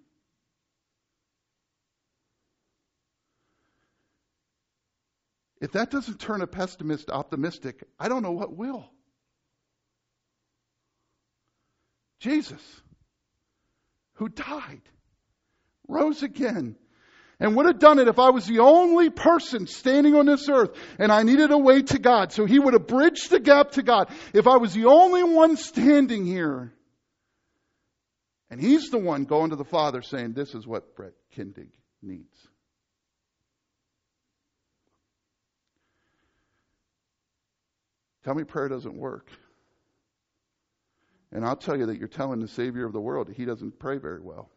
If 5.60 5.72
that 5.72 5.90
doesn't 5.90 6.18
turn 6.18 6.40
a 6.40 6.46
pessimist 6.46 7.10
optimistic, 7.10 7.84
I 7.98 8.08
don't 8.08 8.22
know 8.22 8.32
what 8.32 8.56
will. 8.56 8.90
Jesus, 12.18 12.62
who 14.14 14.28
died, 14.28 14.82
rose 15.86 16.22
again, 16.22 16.76
and 17.40 17.56
would 17.56 17.66
have 17.66 17.78
done 17.78 17.98
it 17.98 18.06
if 18.06 18.18
I 18.18 18.30
was 18.30 18.46
the 18.46 18.58
only 18.58 19.08
person 19.08 19.66
standing 19.66 20.14
on 20.14 20.26
this 20.26 20.48
earth 20.48 20.70
and 20.98 21.10
I 21.10 21.22
needed 21.22 21.50
a 21.50 21.58
way 21.58 21.82
to 21.82 21.98
God. 21.98 22.32
So 22.32 22.44
he 22.44 22.58
would 22.58 22.74
have 22.74 22.86
bridged 22.86 23.30
the 23.30 23.40
gap 23.40 23.72
to 23.72 23.82
God 23.82 24.10
if 24.34 24.46
I 24.46 24.58
was 24.58 24.74
the 24.74 24.84
only 24.84 25.22
one 25.24 25.56
standing 25.56 26.26
here. 26.26 26.72
And 28.50 28.60
he's 28.60 28.90
the 28.90 28.98
one 28.98 29.24
going 29.24 29.50
to 29.50 29.56
the 29.56 29.64
Father 29.64 30.02
saying, 30.02 30.34
This 30.34 30.54
is 30.54 30.66
what 30.66 30.94
Brett 30.94 31.14
Kindig 31.34 31.70
needs. 32.02 32.36
Tell 38.24 38.34
me 38.34 38.44
prayer 38.44 38.68
doesn't 38.68 38.96
work. 38.96 39.28
And 41.32 41.44
I'll 41.44 41.56
tell 41.56 41.76
you 41.76 41.86
that 41.86 41.98
you're 41.98 42.08
telling 42.08 42.40
the 42.40 42.48
Savior 42.48 42.84
of 42.84 42.92
the 42.92 43.00
world 43.00 43.28
that 43.28 43.36
he 43.36 43.44
doesn't 43.44 43.78
pray 43.78 43.98
very 43.98 44.20
well. 44.20 44.50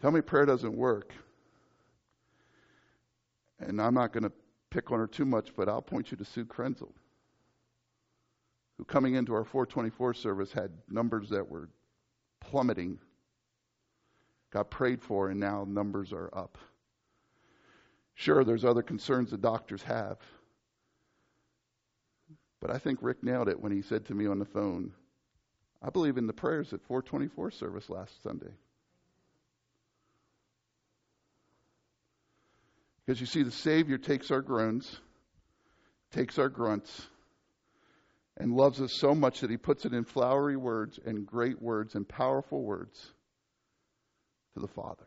Tell 0.00 0.10
me 0.10 0.20
prayer 0.20 0.46
doesn't 0.46 0.74
work. 0.74 1.12
And 3.58 3.80
I'm 3.80 3.94
not 3.94 4.12
going 4.12 4.24
to 4.24 4.32
pick 4.70 4.90
on 4.90 4.98
her 4.98 5.06
too 5.06 5.24
much, 5.24 5.54
but 5.56 5.68
I'll 5.68 5.82
point 5.82 6.10
you 6.10 6.16
to 6.18 6.24
Sue 6.24 6.44
Krenzel, 6.44 6.92
who 8.76 8.84
coming 8.84 9.14
into 9.14 9.32
our 9.32 9.44
424 9.44 10.14
service 10.14 10.52
had 10.52 10.70
numbers 10.88 11.30
that 11.30 11.48
were 11.48 11.70
plummeting, 12.40 12.98
got 14.50 14.70
prayed 14.70 15.02
for, 15.02 15.30
and 15.30 15.40
now 15.40 15.64
numbers 15.66 16.12
are 16.12 16.30
up. 16.34 16.58
Sure, 18.14 18.44
there's 18.44 18.64
other 18.64 18.82
concerns 18.82 19.30
the 19.30 19.38
doctors 19.38 19.82
have. 19.82 20.18
But 22.60 22.70
I 22.70 22.78
think 22.78 22.98
Rick 23.02 23.22
nailed 23.22 23.48
it 23.48 23.60
when 23.60 23.72
he 23.72 23.82
said 23.82 24.04
to 24.06 24.14
me 24.14 24.26
on 24.26 24.38
the 24.38 24.44
phone, 24.44 24.92
I 25.82 25.90
believe 25.90 26.16
in 26.16 26.26
the 26.26 26.32
prayers 26.32 26.72
at 26.72 26.82
424 26.82 27.50
service 27.50 27.90
last 27.90 28.22
Sunday. 28.22 28.52
Because 33.06 33.20
you 33.20 33.26
see, 33.26 33.44
the 33.44 33.52
Savior 33.52 33.98
takes 33.98 34.30
our 34.32 34.42
groans, 34.42 35.00
takes 36.10 36.38
our 36.38 36.48
grunts, 36.48 37.06
and 38.36 38.52
loves 38.52 38.80
us 38.80 38.92
so 38.98 39.14
much 39.14 39.40
that 39.40 39.50
he 39.50 39.56
puts 39.56 39.84
it 39.84 39.92
in 39.92 40.04
flowery 40.04 40.56
words 40.56 40.98
and 41.04 41.24
great 41.24 41.62
words 41.62 41.94
and 41.94 42.08
powerful 42.08 42.62
words 42.62 43.12
to 44.54 44.60
the 44.60 44.68
Father. 44.68 45.06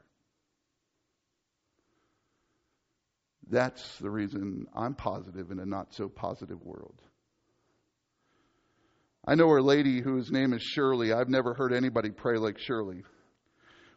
That's 3.49 3.97
the 3.97 4.09
reason 4.09 4.67
I'm 4.73 4.93
positive 4.93 5.51
in 5.51 5.59
a 5.59 5.65
not 5.65 5.93
so 5.93 6.07
positive 6.07 6.63
world. 6.63 7.01
I 9.25 9.35
know 9.35 9.49
a 9.49 9.59
lady 9.59 10.01
whose 10.01 10.31
name 10.31 10.53
is 10.53 10.61
Shirley. 10.61 11.11
I've 11.11 11.29
never 11.29 11.53
heard 11.53 11.73
anybody 11.73 12.11
pray 12.11 12.37
like 12.37 12.57
Shirley. 12.59 13.03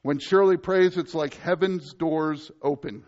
When 0.02 0.18
Shirley 0.18 0.56
prays, 0.56 0.96
it's 0.96 1.14
like 1.14 1.34
heaven's 1.34 1.94
doors 1.94 2.50
open. 2.60 3.04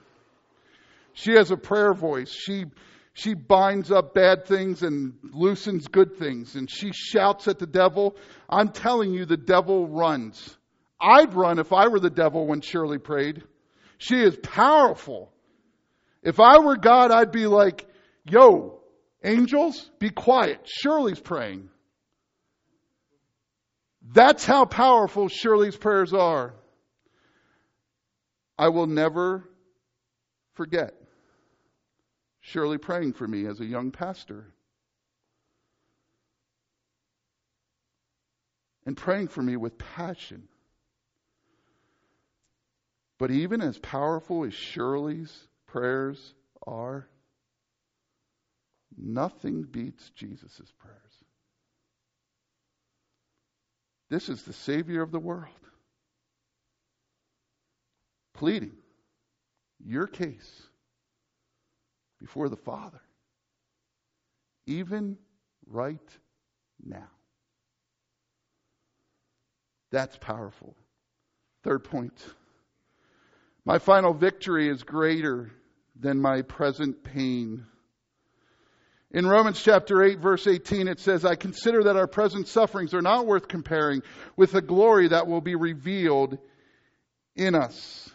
She 1.14 1.33
has 1.33 1.50
a 1.50 1.56
prayer 1.56 1.94
voice. 1.94 2.30
She, 2.30 2.66
she 3.14 3.35
binds 3.35 3.90
up 3.90 4.14
bad 4.14 4.47
things 4.47 4.83
and 4.83 5.14
loosens 5.23 5.87
good 5.87 6.16
things. 6.16 6.56
And 6.56 6.68
she 6.71 6.90
shouts 6.92 7.49
at 7.49 7.59
the 7.59 7.66
devil. 7.66 8.16
I'm 8.50 8.71
telling 8.71 9.14
you, 9.14 9.25
the 9.25 9.37
devil 9.37 9.88
runs. 9.88 10.56
I'd 11.00 11.35
run 11.35 11.59
if 11.61 11.73
I 11.73 11.87
were 11.87 12.00
the 12.00 12.11
devil 12.11 12.47
when 12.47 12.61
Shirley 12.61 12.99
prayed. 12.99 13.42
She 13.99 14.16
is 14.21 14.37
powerful. 14.37 15.33
If 16.23 16.40
I 16.40 16.59
were 16.59 16.76
God, 16.76 17.12
I'd 17.12 17.30
be 17.30 17.47
like, 17.47 17.87
yo, 18.28 18.80
angels, 19.23 19.90
be 20.00 20.11
quiet. 20.11 20.61
Shirley's 20.64 21.21
praying. 21.21 21.68
That's 24.12 24.44
how 24.44 24.64
powerful 24.64 25.28
Shirley's 25.28 25.76
prayers 25.76 26.12
are. 26.12 26.54
I 28.59 28.68
will 28.68 28.87
never 28.87 29.49
forget 30.54 30.94
Shirley 32.47 32.77
praying 32.77 33.15
for 33.15 33.27
me 33.27 33.47
as 33.47 33.61
a 33.61 33.65
young 33.65 33.91
pastor. 33.91 34.53
And 38.85 38.95
praying 38.95 39.29
for 39.29 39.43
me 39.43 39.57
with 39.57 39.79
passion. 39.79 40.47
But 43.19 43.31
even 43.31 43.63
as 43.63 43.79
powerful 43.79 44.45
as 44.45 44.53
Shirley's 44.53 45.49
prayers 45.67 46.35
are, 46.67 47.09
nothing 48.95 49.63
beats 49.63 50.11
Jesus' 50.11 50.71
prayers. 50.79 50.99
This 54.11 54.29
is 54.29 54.43
the 54.43 54.53
Savior 54.53 55.01
of 55.01 55.13
the 55.13 55.19
world 55.19 55.49
pleading 58.35 58.77
your 59.83 60.07
case 60.07 60.63
before 62.25 62.49
the 62.49 62.57
Father, 62.57 63.02
even 64.66 65.19
right 65.66 66.00
now. 66.83 67.11
That's 69.93 70.16
powerful. 70.16 70.75
Third 71.64 71.85
point. 71.85 72.14
My 73.66 73.78
final 73.78 74.14
victory 74.14 74.71
is 74.71 74.83
greater 74.85 75.50
than 76.00 76.19
my 76.19 76.40
present 76.40 77.04
pain. 77.04 77.66
In 79.11 79.26
Romans 79.26 79.62
chapter 79.62 80.02
8 80.02 80.19
verse 80.19 80.47
18 80.47 80.88
it 80.88 81.00
says, 81.00 81.26
I 81.26 81.35
consider 81.37 81.85
that 81.85 81.97
our 81.97 82.07
present 82.07 82.49
sufferings 82.49 82.95
are 82.95 83.02
not 83.02 83.26
worth 83.26 83.49
comparing 83.49 84.02
with 84.35 84.52
the 84.52 84.62
glory 84.62 85.09
that 85.09 85.26
will 85.26 85.43
be 85.43 85.57
revealed 85.57 86.38
in 87.37 87.54
us. 87.54 88.11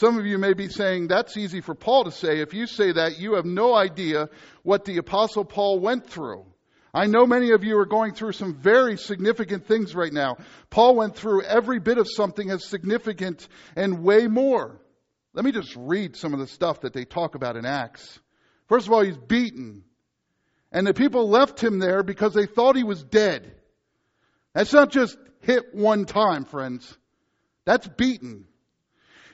Some 0.00 0.18
of 0.18 0.24
you 0.24 0.38
may 0.38 0.54
be 0.54 0.70
saying, 0.70 1.08
that's 1.08 1.36
easy 1.36 1.60
for 1.60 1.74
Paul 1.74 2.04
to 2.04 2.10
say. 2.10 2.40
If 2.40 2.54
you 2.54 2.66
say 2.66 2.90
that, 2.92 3.18
you 3.18 3.34
have 3.34 3.44
no 3.44 3.74
idea 3.74 4.30
what 4.62 4.86
the 4.86 4.96
apostle 4.96 5.44
Paul 5.44 5.78
went 5.78 6.08
through. 6.08 6.46
I 6.94 7.04
know 7.04 7.26
many 7.26 7.50
of 7.50 7.64
you 7.64 7.76
are 7.76 7.84
going 7.84 8.14
through 8.14 8.32
some 8.32 8.54
very 8.54 8.96
significant 8.96 9.66
things 9.66 9.94
right 9.94 10.10
now. 10.10 10.38
Paul 10.70 10.96
went 10.96 11.16
through 11.16 11.42
every 11.42 11.80
bit 11.80 11.98
of 11.98 12.08
something 12.08 12.50
as 12.50 12.64
significant 12.64 13.46
and 13.76 14.02
way 14.02 14.26
more. 14.26 14.80
Let 15.34 15.44
me 15.44 15.52
just 15.52 15.76
read 15.76 16.16
some 16.16 16.32
of 16.32 16.40
the 16.40 16.46
stuff 16.46 16.80
that 16.80 16.94
they 16.94 17.04
talk 17.04 17.34
about 17.34 17.58
in 17.58 17.66
Acts. 17.66 18.20
First 18.70 18.86
of 18.86 18.94
all, 18.94 19.02
he's 19.02 19.18
beaten. 19.18 19.84
And 20.72 20.86
the 20.86 20.94
people 20.94 21.28
left 21.28 21.62
him 21.62 21.78
there 21.78 22.02
because 22.02 22.32
they 22.32 22.46
thought 22.46 22.74
he 22.74 22.84
was 22.84 23.04
dead. 23.04 23.54
That's 24.54 24.72
not 24.72 24.90
just 24.90 25.18
hit 25.40 25.74
one 25.74 26.06
time, 26.06 26.46
friends. 26.46 26.96
That's 27.66 27.86
beaten. 27.86 28.46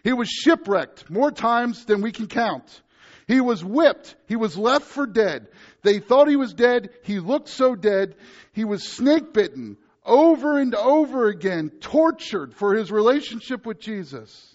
He 0.06 0.12
was 0.12 0.28
shipwrecked 0.28 1.10
more 1.10 1.32
times 1.32 1.84
than 1.84 2.00
we 2.00 2.12
can 2.12 2.28
count. 2.28 2.80
He 3.26 3.40
was 3.40 3.64
whipped. 3.64 4.14
He 4.28 4.36
was 4.36 4.56
left 4.56 4.84
for 4.84 5.04
dead. 5.04 5.48
They 5.82 5.98
thought 5.98 6.28
he 6.28 6.36
was 6.36 6.54
dead. 6.54 6.90
He 7.02 7.18
looked 7.18 7.48
so 7.48 7.74
dead. 7.74 8.14
He 8.52 8.64
was 8.64 8.86
snake 8.86 9.32
bitten 9.32 9.76
over 10.04 10.60
and 10.60 10.76
over 10.76 11.26
again, 11.26 11.70
tortured 11.80 12.54
for 12.54 12.76
his 12.76 12.92
relationship 12.92 13.66
with 13.66 13.80
Jesus. 13.80 14.54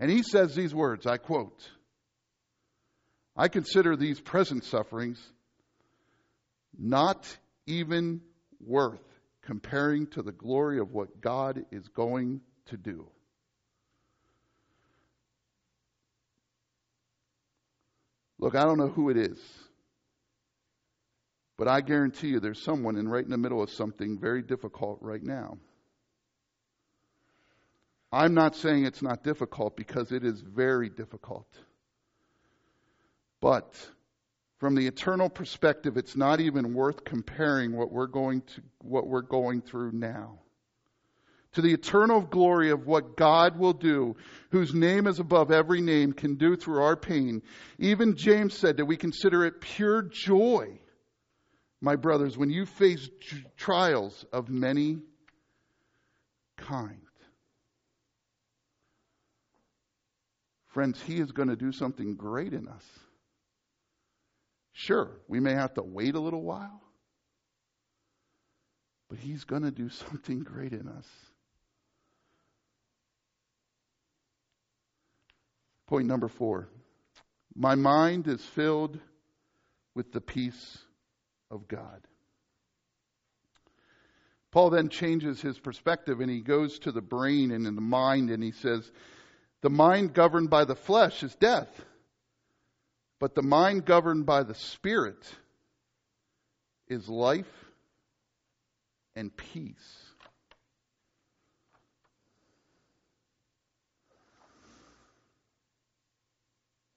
And 0.00 0.10
he 0.10 0.24
says 0.24 0.56
these 0.56 0.74
words 0.74 1.06
I 1.06 1.18
quote, 1.18 1.70
I 3.36 3.46
consider 3.46 3.94
these 3.94 4.20
present 4.20 4.64
sufferings 4.64 5.24
not 6.76 7.24
even 7.68 8.20
worth 8.58 9.04
comparing 9.42 10.08
to 10.08 10.22
the 10.22 10.32
glory 10.32 10.80
of 10.80 10.90
what 10.90 11.20
God 11.20 11.66
is 11.70 11.86
going 11.86 12.40
to 12.66 12.76
do. 12.76 13.06
Look, 18.38 18.54
I 18.54 18.64
don't 18.64 18.78
know 18.78 18.88
who 18.88 19.10
it 19.10 19.16
is, 19.16 19.38
but 21.56 21.68
I 21.68 21.80
guarantee 21.80 22.28
you 22.28 22.40
there's 22.40 22.62
someone 22.62 22.96
in 22.96 23.08
right 23.08 23.24
in 23.24 23.30
the 23.30 23.38
middle 23.38 23.62
of 23.62 23.70
something 23.70 24.18
very 24.18 24.42
difficult 24.42 24.98
right 25.00 25.22
now. 25.22 25.58
I'm 28.12 28.34
not 28.34 28.54
saying 28.54 28.84
it's 28.84 29.02
not 29.02 29.24
difficult 29.24 29.76
because 29.76 30.12
it 30.12 30.24
is 30.24 30.40
very 30.40 30.88
difficult. 30.88 31.48
But 33.40 33.74
from 34.58 34.76
the 34.76 34.86
eternal 34.86 35.28
perspective, 35.28 35.96
it's 35.96 36.16
not 36.16 36.40
even 36.40 36.74
worth 36.74 37.04
comparing 37.04 37.76
what 37.76 37.90
we're 37.90 38.06
going 38.06 38.42
to 38.42 38.62
what 38.78 39.08
we're 39.08 39.22
going 39.22 39.62
through 39.62 39.92
now. 39.92 40.38
To 41.54 41.62
the 41.62 41.72
eternal 41.72 42.20
glory 42.20 42.70
of 42.70 42.86
what 42.86 43.16
God 43.16 43.58
will 43.58 43.72
do, 43.72 44.16
whose 44.50 44.74
name 44.74 45.06
is 45.06 45.20
above 45.20 45.52
every 45.52 45.80
name, 45.80 46.12
can 46.12 46.34
do 46.34 46.56
through 46.56 46.82
our 46.82 46.96
pain. 46.96 47.42
Even 47.78 48.16
James 48.16 48.54
said 48.54 48.76
that 48.76 48.86
we 48.86 48.96
consider 48.96 49.44
it 49.44 49.60
pure 49.60 50.02
joy, 50.02 50.80
my 51.80 51.94
brothers, 51.94 52.36
when 52.36 52.50
you 52.50 52.66
face 52.66 53.08
trials 53.56 54.24
of 54.32 54.48
many 54.48 54.98
kind. 56.56 56.98
Friends, 60.66 61.00
He 61.00 61.20
is 61.20 61.30
going 61.30 61.50
to 61.50 61.56
do 61.56 61.70
something 61.70 62.16
great 62.16 62.52
in 62.52 62.66
us. 62.66 62.84
Sure, 64.72 65.20
we 65.28 65.38
may 65.38 65.52
have 65.52 65.74
to 65.74 65.82
wait 65.82 66.16
a 66.16 66.20
little 66.20 66.42
while, 66.42 66.82
but 69.08 69.20
He's 69.20 69.44
going 69.44 69.62
to 69.62 69.70
do 69.70 69.88
something 69.88 70.40
great 70.40 70.72
in 70.72 70.88
us. 70.88 71.06
Point 75.86 76.06
number 76.06 76.28
four 76.28 76.68
my 77.54 77.74
mind 77.74 78.26
is 78.26 78.44
filled 78.44 78.98
with 79.94 80.12
the 80.12 80.20
peace 80.20 80.78
of 81.50 81.68
God. 81.68 82.00
Paul 84.50 84.70
then 84.70 84.88
changes 84.88 85.40
his 85.40 85.58
perspective 85.58 86.20
and 86.20 86.30
he 86.30 86.40
goes 86.40 86.78
to 86.80 86.92
the 86.92 87.00
brain 87.00 87.50
and 87.50 87.66
in 87.66 87.74
the 87.74 87.80
mind 87.80 88.30
and 88.30 88.42
he 88.42 88.50
says, 88.52 88.90
The 89.62 89.70
mind 89.70 90.14
governed 90.14 90.50
by 90.50 90.64
the 90.64 90.76
flesh 90.76 91.22
is 91.22 91.34
death 91.34 91.84
but 93.24 93.34
the 93.34 93.42
mind 93.42 93.86
governed 93.86 94.26
by 94.26 94.42
the 94.42 94.54
Spirit 94.54 95.34
is 96.88 97.08
life 97.08 97.64
and 99.16 99.34
peace. 99.34 100.03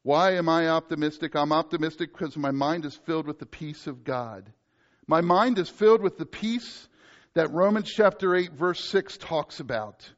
Why 0.08 0.36
am 0.36 0.48
I 0.48 0.70
optimistic? 0.70 1.36
I'm 1.36 1.52
optimistic 1.52 2.14
because 2.14 2.38
my 2.38 2.52
mind 2.52 2.86
is 2.86 2.96
filled 2.96 3.28
with 3.28 3.40
the 3.40 3.46
peace 3.46 3.88
of 3.88 4.06
God. 4.06 4.50
My 5.06 5.20
mind 5.20 5.60
is 5.60 5.68
filled 5.68 6.02
with 6.02 6.18
the 6.18 6.26
peace 6.26 6.88
that 7.34 7.52
Romans 7.52 7.92
chapter 7.92 8.34
8, 8.34 8.54
verse 8.54 8.90
6 8.90 9.18
talks 9.18 9.60
about. 9.60 10.10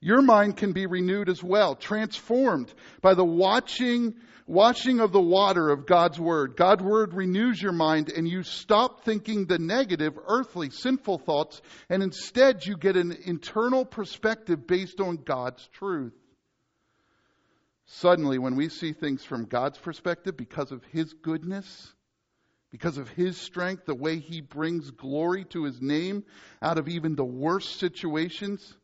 Your 0.00 0.20
mind 0.20 0.56
can 0.56 0.72
be 0.72 0.86
renewed 0.86 1.28
as 1.28 1.44
well, 1.44 1.76
transformed 1.76 2.74
by 3.02 3.14
the 3.14 3.24
watching 3.24 4.16
washing 4.48 4.98
of 4.98 5.12
the 5.12 5.20
water 5.20 5.70
of 5.70 5.86
God's 5.86 6.18
Word. 6.18 6.56
God's 6.56 6.82
Word 6.82 7.14
renews 7.14 7.62
your 7.62 7.70
mind 7.70 8.10
and 8.10 8.26
you 8.26 8.42
stop 8.42 9.04
thinking 9.04 9.46
the 9.46 9.60
negative, 9.60 10.18
earthly, 10.26 10.70
sinful 10.70 11.18
thoughts, 11.18 11.62
and 11.88 12.02
instead 12.02 12.66
you 12.66 12.76
get 12.76 12.96
an 12.96 13.16
internal 13.24 13.84
perspective 13.84 14.66
based 14.66 15.00
on 15.00 15.18
God's 15.18 15.64
truth. 15.68 16.14
Suddenly, 17.86 18.38
when 18.38 18.56
we 18.56 18.68
see 18.68 18.92
things 18.92 19.24
from 19.24 19.44
God's 19.44 19.78
perspective, 19.78 20.36
because 20.36 20.72
of 20.72 20.84
His 20.84 21.12
goodness, 21.14 21.92
because 22.70 22.98
of 22.98 23.08
His 23.08 23.36
strength, 23.36 23.86
the 23.86 23.94
way 23.94 24.18
He 24.18 24.40
brings 24.40 24.90
glory 24.90 25.44
to 25.46 25.64
His 25.64 25.80
name 25.80 26.24
out 26.60 26.78
of 26.78 26.88
even 26.88 27.14
the 27.14 27.24
worst 27.24 27.78
situations, 27.78 28.76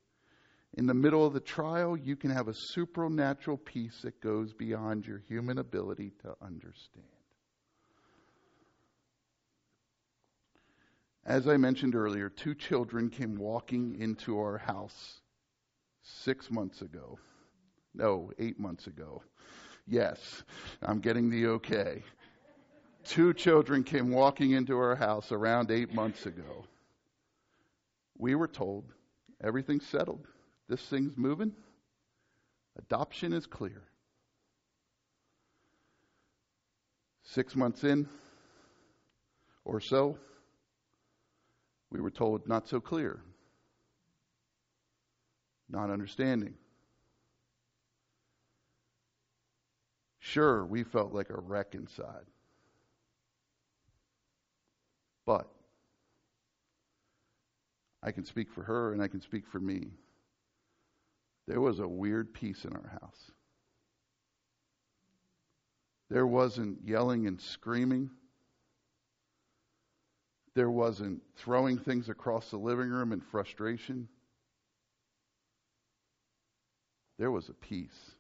in 0.74 0.86
the 0.86 0.94
middle 0.94 1.26
of 1.26 1.34
the 1.34 1.40
trial, 1.40 1.96
you 1.96 2.16
can 2.16 2.30
have 2.30 2.48
a 2.48 2.54
supernatural 2.54 3.58
peace 3.58 4.00
that 4.02 4.20
goes 4.20 4.54
beyond 4.54 5.06
your 5.06 5.18
human 5.28 5.58
ability 5.58 6.12
to 6.22 6.34
understand. 6.40 7.04
As 11.26 11.46
I 11.46 11.56
mentioned 11.56 11.94
earlier, 11.94 12.28
two 12.28 12.54
children 12.54 13.10
came 13.10 13.36
walking 13.36 14.00
into 14.00 14.38
our 14.38 14.58
house 14.58 15.20
six 16.02 16.50
months 16.50 16.80
ago. 16.82 17.18
No, 17.94 18.30
eight 18.38 18.58
months 18.58 18.86
ago. 18.86 19.22
Yes, 19.86 20.44
I'm 20.82 21.00
getting 21.00 21.28
the 21.28 21.46
okay. 21.48 22.02
Two 23.04 23.34
children 23.34 23.82
came 23.82 24.10
walking 24.10 24.52
into 24.52 24.76
our 24.78 24.94
house 24.94 25.32
around 25.32 25.70
eight 25.70 25.92
months 25.92 26.26
ago. 26.26 26.64
We 28.16 28.34
were 28.34 28.48
told 28.48 28.84
everything's 29.42 29.86
settled. 29.86 30.26
This 30.68 30.80
thing's 30.82 31.16
moving. 31.16 31.52
Adoption 32.78 33.32
is 33.32 33.46
clear. 33.46 33.82
Six 37.24 37.56
months 37.56 37.84
in 37.84 38.08
or 39.64 39.80
so, 39.80 40.18
we 41.90 42.00
were 42.00 42.10
told 42.10 42.48
not 42.48 42.68
so 42.68 42.80
clear, 42.80 43.20
not 45.68 45.90
understanding. 45.90 46.54
Sure, 50.24 50.64
we 50.64 50.84
felt 50.84 51.12
like 51.12 51.30
a 51.30 51.40
wreck 51.40 51.74
inside. 51.74 52.24
But 55.26 55.48
I 58.04 58.12
can 58.12 58.24
speak 58.24 58.52
for 58.52 58.62
her 58.62 58.92
and 58.92 59.02
I 59.02 59.08
can 59.08 59.20
speak 59.20 59.48
for 59.48 59.58
me. 59.58 59.88
There 61.48 61.60
was 61.60 61.80
a 61.80 61.88
weird 61.88 62.32
peace 62.32 62.64
in 62.64 62.72
our 62.72 62.98
house. 63.02 63.32
There 66.08 66.26
wasn't 66.26 66.78
yelling 66.84 67.26
and 67.26 67.40
screaming. 67.40 68.08
There 70.54 70.70
wasn't 70.70 71.20
throwing 71.34 71.78
things 71.78 72.08
across 72.08 72.48
the 72.48 72.58
living 72.58 72.90
room 72.90 73.12
in 73.12 73.20
frustration. 73.20 74.06
There 77.18 77.32
was 77.32 77.48
a 77.48 77.54
peace. 77.54 78.12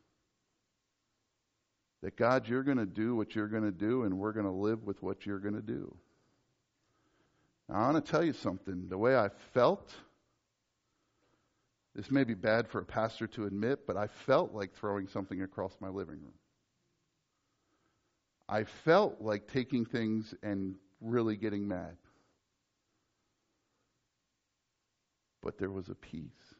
That 2.02 2.16
God, 2.16 2.48
you're 2.48 2.64
going 2.64 2.78
to 2.78 2.86
do 2.86 3.14
what 3.14 3.34
you're 3.34 3.48
going 3.48 3.62
to 3.62 3.70
do, 3.70 4.02
and 4.02 4.18
we're 4.18 4.32
going 4.32 4.46
to 4.46 4.52
live 4.52 4.84
with 4.84 5.02
what 5.02 5.24
you're 5.24 5.38
going 5.38 5.54
to 5.54 5.62
do. 5.62 5.94
Now, 7.68 7.76
I 7.76 7.90
want 7.92 8.04
to 8.04 8.10
tell 8.10 8.24
you 8.24 8.32
something. 8.32 8.88
The 8.88 8.98
way 8.98 9.16
I 9.16 9.28
felt, 9.54 9.94
this 11.94 12.10
may 12.10 12.24
be 12.24 12.34
bad 12.34 12.68
for 12.68 12.80
a 12.80 12.84
pastor 12.84 13.28
to 13.28 13.46
admit, 13.46 13.86
but 13.86 13.96
I 13.96 14.08
felt 14.08 14.52
like 14.52 14.74
throwing 14.74 15.06
something 15.06 15.42
across 15.42 15.76
my 15.80 15.88
living 15.88 16.16
room. 16.16 16.34
I 18.48 18.64
felt 18.64 19.20
like 19.20 19.46
taking 19.46 19.84
things 19.84 20.34
and 20.42 20.74
really 21.00 21.36
getting 21.36 21.68
mad. 21.68 21.96
But 25.40 25.56
there 25.58 25.70
was 25.70 25.88
a 25.88 25.94
peace. 25.94 26.51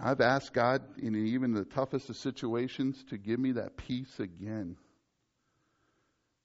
I've 0.00 0.20
asked 0.20 0.52
God 0.52 0.82
in 0.98 1.14
even 1.14 1.52
the 1.52 1.64
toughest 1.64 2.10
of 2.10 2.16
situations 2.16 3.02
to 3.10 3.18
give 3.18 3.38
me 3.38 3.52
that 3.52 3.76
peace 3.76 4.18
again. 4.18 4.76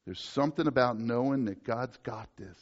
There's 0.05 0.21
something 0.21 0.67
about 0.67 0.99
knowing 0.99 1.45
that 1.45 1.63
God's 1.63 1.97
got 1.97 2.29
this. 2.37 2.57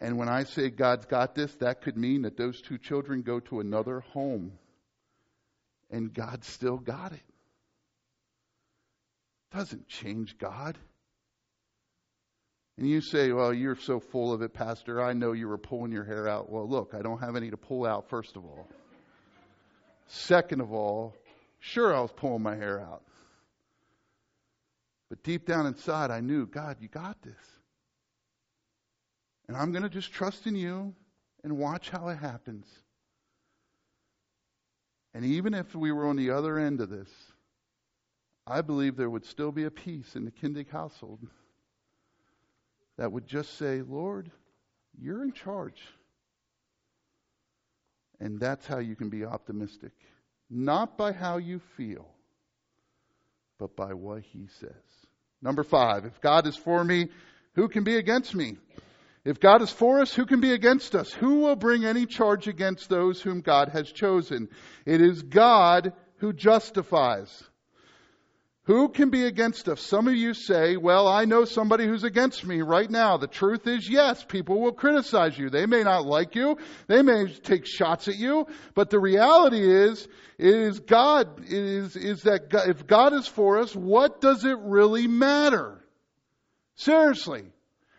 And 0.00 0.16
when 0.16 0.28
I 0.28 0.44
say 0.44 0.70
God's 0.70 1.06
got 1.06 1.34
this, 1.34 1.52
that 1.56 1.82
could 1.82 1.96
mean 1.96 2.22
that 2.22 2.36
those 2.36 2.60
two 2.60 2.78
children 2.78 3.22
go 3.22 3.40
to 3.40 3.60
another 3.60 4.00
home 4.00 4.52
and 5.90 6.12
God 6.12 6.44
still 6.44 6.76
got 6.76 7.12
it. 7.12 7.22
Doesn't 9.52 9.88
change 9.88 10.38
God. 10.38 10.78
And 12.76 12.88
you 12.88 13.00
say, 13.00 13.32
Well, 13.32 13.52
you're 13.52 13.76
so 13.76 13.98
full 13.98 14.32
of 14.32 14.42
it, 14.42 14.54
Pastor. 14.54 15.02
I 15.02 15.14
know 15.14 15.32
you 15.32 15.48
were 15.48 15.58
pulling 15.58 15.90
your 15.90 16.04
hair 16.04 16.28
out. 16.28 16.50
Well, 16.50 16.68
look, 16.68 16.94
I 16.94 17.02
don't 17.02 17.18
have 17.18 17.34
any 17.34 17.50
to 17.50 17.56
pull 17.56 17.84
out, 17.84 18.08
first 18.08 18.36
of 18.36 18.44
all. 18.44 18.68
Second 20.08 20.60
of 20.60 20.72
all, 20.72 21.14
sure, 21.60 21.94
I 21.94 22.00
was 22.00 22.10
pulling 22.12 22.42
my 22.42 22.56
hair 22.56 22.80
out. 22.80 23.02
But 25.10 25.22
deep 25.22 25.46
down 25.46 25.66
inside, 25.66 26.10
I 26.10 26.20
knew, 26.20 26.46
God, 26.46 26.78
you 26.80 26.88
got 26.88 27.20
this. 27.22 27.34
And 29.46 29.56
I'm 29.56 29.70
going 29.70 29.82
to 29.82 29.88
just 29.88 30.12
trust 30.12 30.46
in 30.46 30.56
you 30.56 30.94
and 31.44 31.56
watch 31.56 31.90
how 31.90 32.08
it 32.08 32.16
happens. 32.16 32.66
And 35.14 35.24
even 35.24 35.54
if 35.54 35.74
we 35.74 35.92
were 35.92 36.06
on 36.06 36.16
the 36.16 36.30
other 36.30 36.58
end 36.58 36.80
of 36.80 36.90
this, 36.90 37.08
I 38.46 38.62
believe 38.62 38.96
there 38.96 39.10
would 39.10 39.24
still 39.24 39.52
be 39.52 39.64
a 39.64 39.70
peace 39.70 40.16
in 40.16 40.24
the 40.24 40.30
Kindig 40.30 40.70
household 40.70 41.20
that 42.96 43.12
would 43.12 43.26
just 43.26 43.56
say, 43.58 43.82
Lord, 43.82 44.30
you're 44.98 45.22
in 45.22 45.32
charge. 45.32 45.82
And 48.20 48.40
that's 48.40 48.66
how 48.66 48.78
you 48.78 48.96
can 48.96 49.10
be 49.10 49.24
optimistic. 49.24 49.92
Not 50.50 50.96
by 50.96 51.12
how 51.12 51.36
you 51.36 51.60
feel, 51.76 52.08
but 53.58 53.76
by 53.76 53.94
what 53.94 54.22
he 54.22 54.46
says. 54.60 54.72
Number 55.42 55.62
five, 55.62 56.04
if 56.04 56.20
God 56.20 56.46
is 56.46 56.56
for 56.56 56.82
me, 56.82 57.08
who 57.54 57.68
can 57.68 57.84
be 57.84 57.96
against 57.96 58.34
me? 58.34 58.56
If 59.24 59.40
God 59.40 59.62
is 59.62 59.70
for 59.70 60.00
us, 60.00 60.14
who 60.14 60.26
can 60.26 60.40
be 60.40 60.52
against 60.52 60.94
us? 60.94 61.12
Who 61.12 61.40
will 61.40 61.56
bring 61.56 61.84
any 61.84 62.06
charge 62.06 62.48
against 62.48 62.88
those 62.88 63.20
whom 63.20 63.40
God 63.40 63.68
has 63.68 63.90
chosen? 63.92 64.48
It 64.86 65.00
is 65.00 65.22
God 65.22 65.92
who 66.16 66.32
justifies. 66.32 67.44
Who 68.68 68.90
can 68.90 69.08
be 69.08 69.24
against 69.24 69.66
us? 69.70 69.80
Some 69.80 70.08
of 70.08 70.14
you 70.14 70.34
say, 70.34 70.76
well, 70.76 71.08
I 71.08 71.24
know 71.24 71.46
somebody 71.46 71.86
who's 71.86 72.04
against 72.04 72.44
me 72.44 72.60
right 72.60 72.90
now. 72.90 73.16
The 73.16 73.26
truth 73.26 73.66
is, 73.66 73.88
yes, 73.88 74.22
people 74.22 74.60
will 74.60 74.74
criticize 74.74 75.38
you. 75.38 75.48
They 75.48 75.64
may 75.64 75.82
not 75.82 76.04
like 76.04 76.34
you. 76.34 76.58
They 76.86 77.00
may 77.00 77.32
take 77.32 77.64
shots 77.64 78.08
at 78.08 78.16
you. 78.16 78.46
But 78.74 78.90
the 78.90 78.98
reality 78.98 79.62
is, 79.62 80.06
is 80.38 80.80
God, 80.80 81.40
is, 81.46 81.96
is 81.96 82.24
that 82.24 82.50
God, 82.50 82.68
if 82.68 82.86
God 82.86 83.14
is 83.14 83.26
for 83.26 83.58
us, 83.58 83.74
what 83.74 84.20
does 84.20 84.44
it 84.44 84.58
really 84.60 85.06
matter? 85.06 85.82
Seriously. 86.76 87.44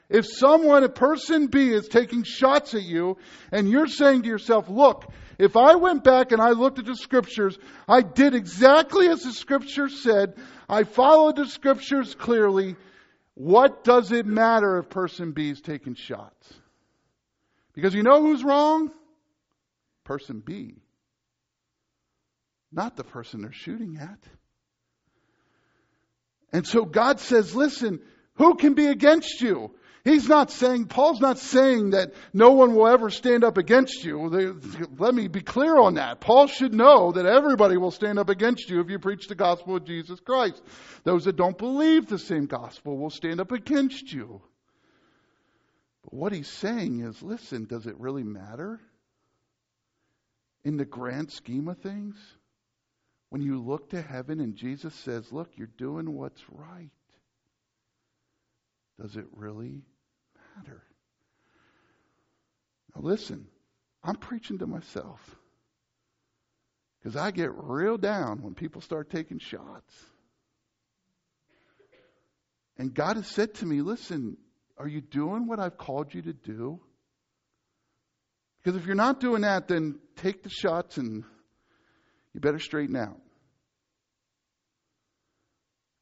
If 0.08 0.28
someone, 0.28 0.84
a 0.84 0.90
person 0.90 1.48
B 1.48 1.70
is 1.70 1.88
taking 1.88 2.22
shots 2.22 2.76
at 2.76 2.84
you 2.84 3.18
and 3.52 3.68
you're 3.68 3.88
saying 3.88 4.22
to 4.22 4.28
yourself, 4.28 4.70
look, 4.70 5.12
if 5.40 5.56
I 5.56 5.76
went 5.76 6.04
back 6.04 6.34
and 6.34 6.42
I 6.42 6.50
looked 6.50 6.80
at 6.80 6.86
the 6.86 6.98
scriptures, 6.98 7.58
I 7.88 8.02
did 8.02 8.36
exactly 8.36 9.08
as 9.08 9.22
the 9.24 9.32
scripture 9.32 9.88
said. 9.88 10.36
I 10.68 10.84
followed 10.84 11.38
the 11.38 11.48
scriptures 11.48 12.14
clearly. 12.14 12.76
What 13.36 13.86
does 13.86 14.12
it 14.12 14.26
matter 14.26 14.78
if 14.80 14.90
person 14.90 15.32
B 15.32 15.50
is 15.50 15.62
taking 15.62 15.96
shots? 15.96 16.54
Because 17.74 17.94
you 17.94 18.04
know 18.04 18.22
who's 18.22 18.44
wrong? 18.44 18.92
Person 20.04 20.44
B. 20.46 20.76
Not 22.70 22.98
the 22.98 23.06
person 23.06 23.42
they're 23.42 23.54
shooting 23.54 23.98
at. 23.98 24.20
And 26.52 26.68
so 26.68 26.84
God 26.84 27.22
says, 27.22 27.56
listen, 27.56 28.02
who 28.36 28.56
can 28.56 28.74
be 28.74 28.88
against 28.88 29.40
you? 29.40 29.72
He's 30.04 30.28
not 30.28 30.50
saying, 30.50 30.86
Paul's 30.86 31.20
not 31.20 31.38
saying 31.38 31.92
that 31.92 32.14
no 32.34 32.52
one 32.52 32.74
will 32.74 32.88
ever 32.88 33.10
stand 33.10 33.44
up 33.44 33.58
against 33.58 34.04
you. 34.04 34.58
Let 34.98 35.14
me 35.14 35.28
be 35.28 35.42
clear 35.42 35.78
on 35.78 35.96
that. 35.96 36.22
Paul 36.22 36.48
should 36.48 36.74
know 36.74 37.12
that 37.12 37.26
everybody 37.26 37.78
will 37.78 37.92
stand 37.92 38.18
up 38.18 38.30
against 38.30 38.70
you 38.70 38.80
if 38.80 38.90
you 38.90 39.00
preach 39.00 39.28
the 39.28 39.36
gospel 39.36 39.76
of 39.76 39.86
Jesus 39.86 40.20
Christ. 40.20 40.62
Those 41.04 41.26
that 41.26 41.36
don't 41.36 41.58
believe 41.58 42.08
the 42.08 42.18
same 42.18 42.46
gospel 42.46 42.98
will 42.98 43.10
stand 43.10 43.40
up 43.40 43.52
against 43.52 44.12
you. 44.12 44.42
But 46.04 46.14
what 46.14 46.32
he's 46.32 46.50
saying 46.50 47.02
is 47.02 47.22
listen, 47.22 47.66
does 47.66 47.86
it 47.86 48.00
really 48.00 48.24
matter? 48.24 48.80
In 50.64 50.78
the 50.78 50.86
grand 50.86 51.32
scheme 51.32 51.68
of 51.68 51.78
things? 51.80 52.16
When 53.30 53.42
you 53.42 53.62
look 53.62 53.90
to 53.92 54.02
heaven 54.02 54.40
and 54.40 54.56
Jesus 54.56 54.96
says, 54.96 55.32
look, 55.32 55.50
you're 55.56 55.68
doing 55.78 56.16
what's 56.16 56.44
right. 56.50 56.90
Does 59.00 59.16
it 59.16 59.26
really 59.34 59.82
matter? 60.58 60.84
Now, 62.96 63.02
listen, 63.02 63.48
I'm 64.04 64.16
preaching 64.16 64.58
to 64.60 64.68
myself 64.68 65.20
because 67.00 67.16
I 67.16 67.32
get 67.32 67.52
real 67.54 67.98
down 67.98 68.42
when 68.42 68.56
people 68.56 68.82
start 68.82 69.10
taking 69.10 69.40
shots. 69.40 69.94
And 72.78 72.94
God 72.94 73.16
has 73.16 73.28
said 73.28 73.54
to 73.56 73.66
me, 73.66 73.82
listen, 73.82 74.38
are 74.78 74.88
you 74.88 75.02
doing 75.02 75.48
what 75.48 75.60
I've 75.60 75.78
called 75.78 76.14
you 76.14 76.22
to 76.24 76.34
do? 76.34 76.80
Because 78.62 78.80
if 78.80 78.86
you're 78.86 78.96
not 78.96 79.20
doing 79.20 79.42
that, 79.42 79.68
then 79.68 80.00
take 80.18 80.44
the 80.44 80.50
shots 80.50 80.98
and 80.98 81.24
you 82.34 82.42
better 82.42 82.60
straighten 82.60 82.96
out. 82.96 83.20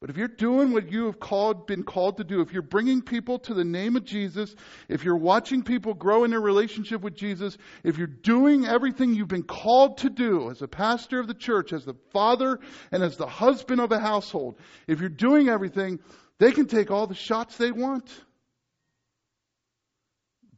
But 0.00 0.10
if 0.10 0.16
you're 0.16 0.28
doing 0.28 0.72
what 0.72 0.92
you 0.92 1.06
have 1.06 1.18
called, 1.18 1.66
been 1.66 1.82
called 1.82 2.18
to 2.18 2.24
do, 2.24 2.40
if 2.40 2.52
you're 2.52 2.62
bringing 2.62 3.02
people 3.02 3.40
to 3.40 3.54
the 3.54 3.64
name 3.64 3.96
of 3.96 4.04
Jesus, 4.04 4.54
if 4.88 5.02
you're 5.02 5.16
watching 5.16 5.64
people 5.64 5.92
grow 5.92 6.22
in 6.22 6.30
their 6.30 6.40
relationship 6.40 7.00
with 7.00 7.16
Jesus, 7.16 7.58
if 7.82 7.98
you're 7.98 8.06
doing 8.06 8.64
everything 8.64 9.12
you've 9.12 9.26
been 9.26 9.42
called 9.42 9.98
to 9.98 10.10
do 10.10 10.50
as 10.50 10.62
a 10.62 10.68
pastor 10.68 11.18
of 11.18 11.26
the 11.26 11.34
church, 11.34 11.72
as 11.72 11.84
the 11.84 11.96
father 12.12 12.60
and 12.92 13.02
as 13.02 13.16
the 13.16 13.26
husband 13.26 13.80
of 13.80 13.90
a 13.90 13.98
household, 13.98 14.56
if 14.86 15.00
you're 15.00 15.08
doing 15.08 15.48
everything, 15.48 15.98
they 16.38 16.52
can 16.52 16.66
take 16.66 16.92
all 16.92 17.08
the 17.08 17.16
shots 17.16 17.56
they 17.56 17.72
want. 17.72 18.08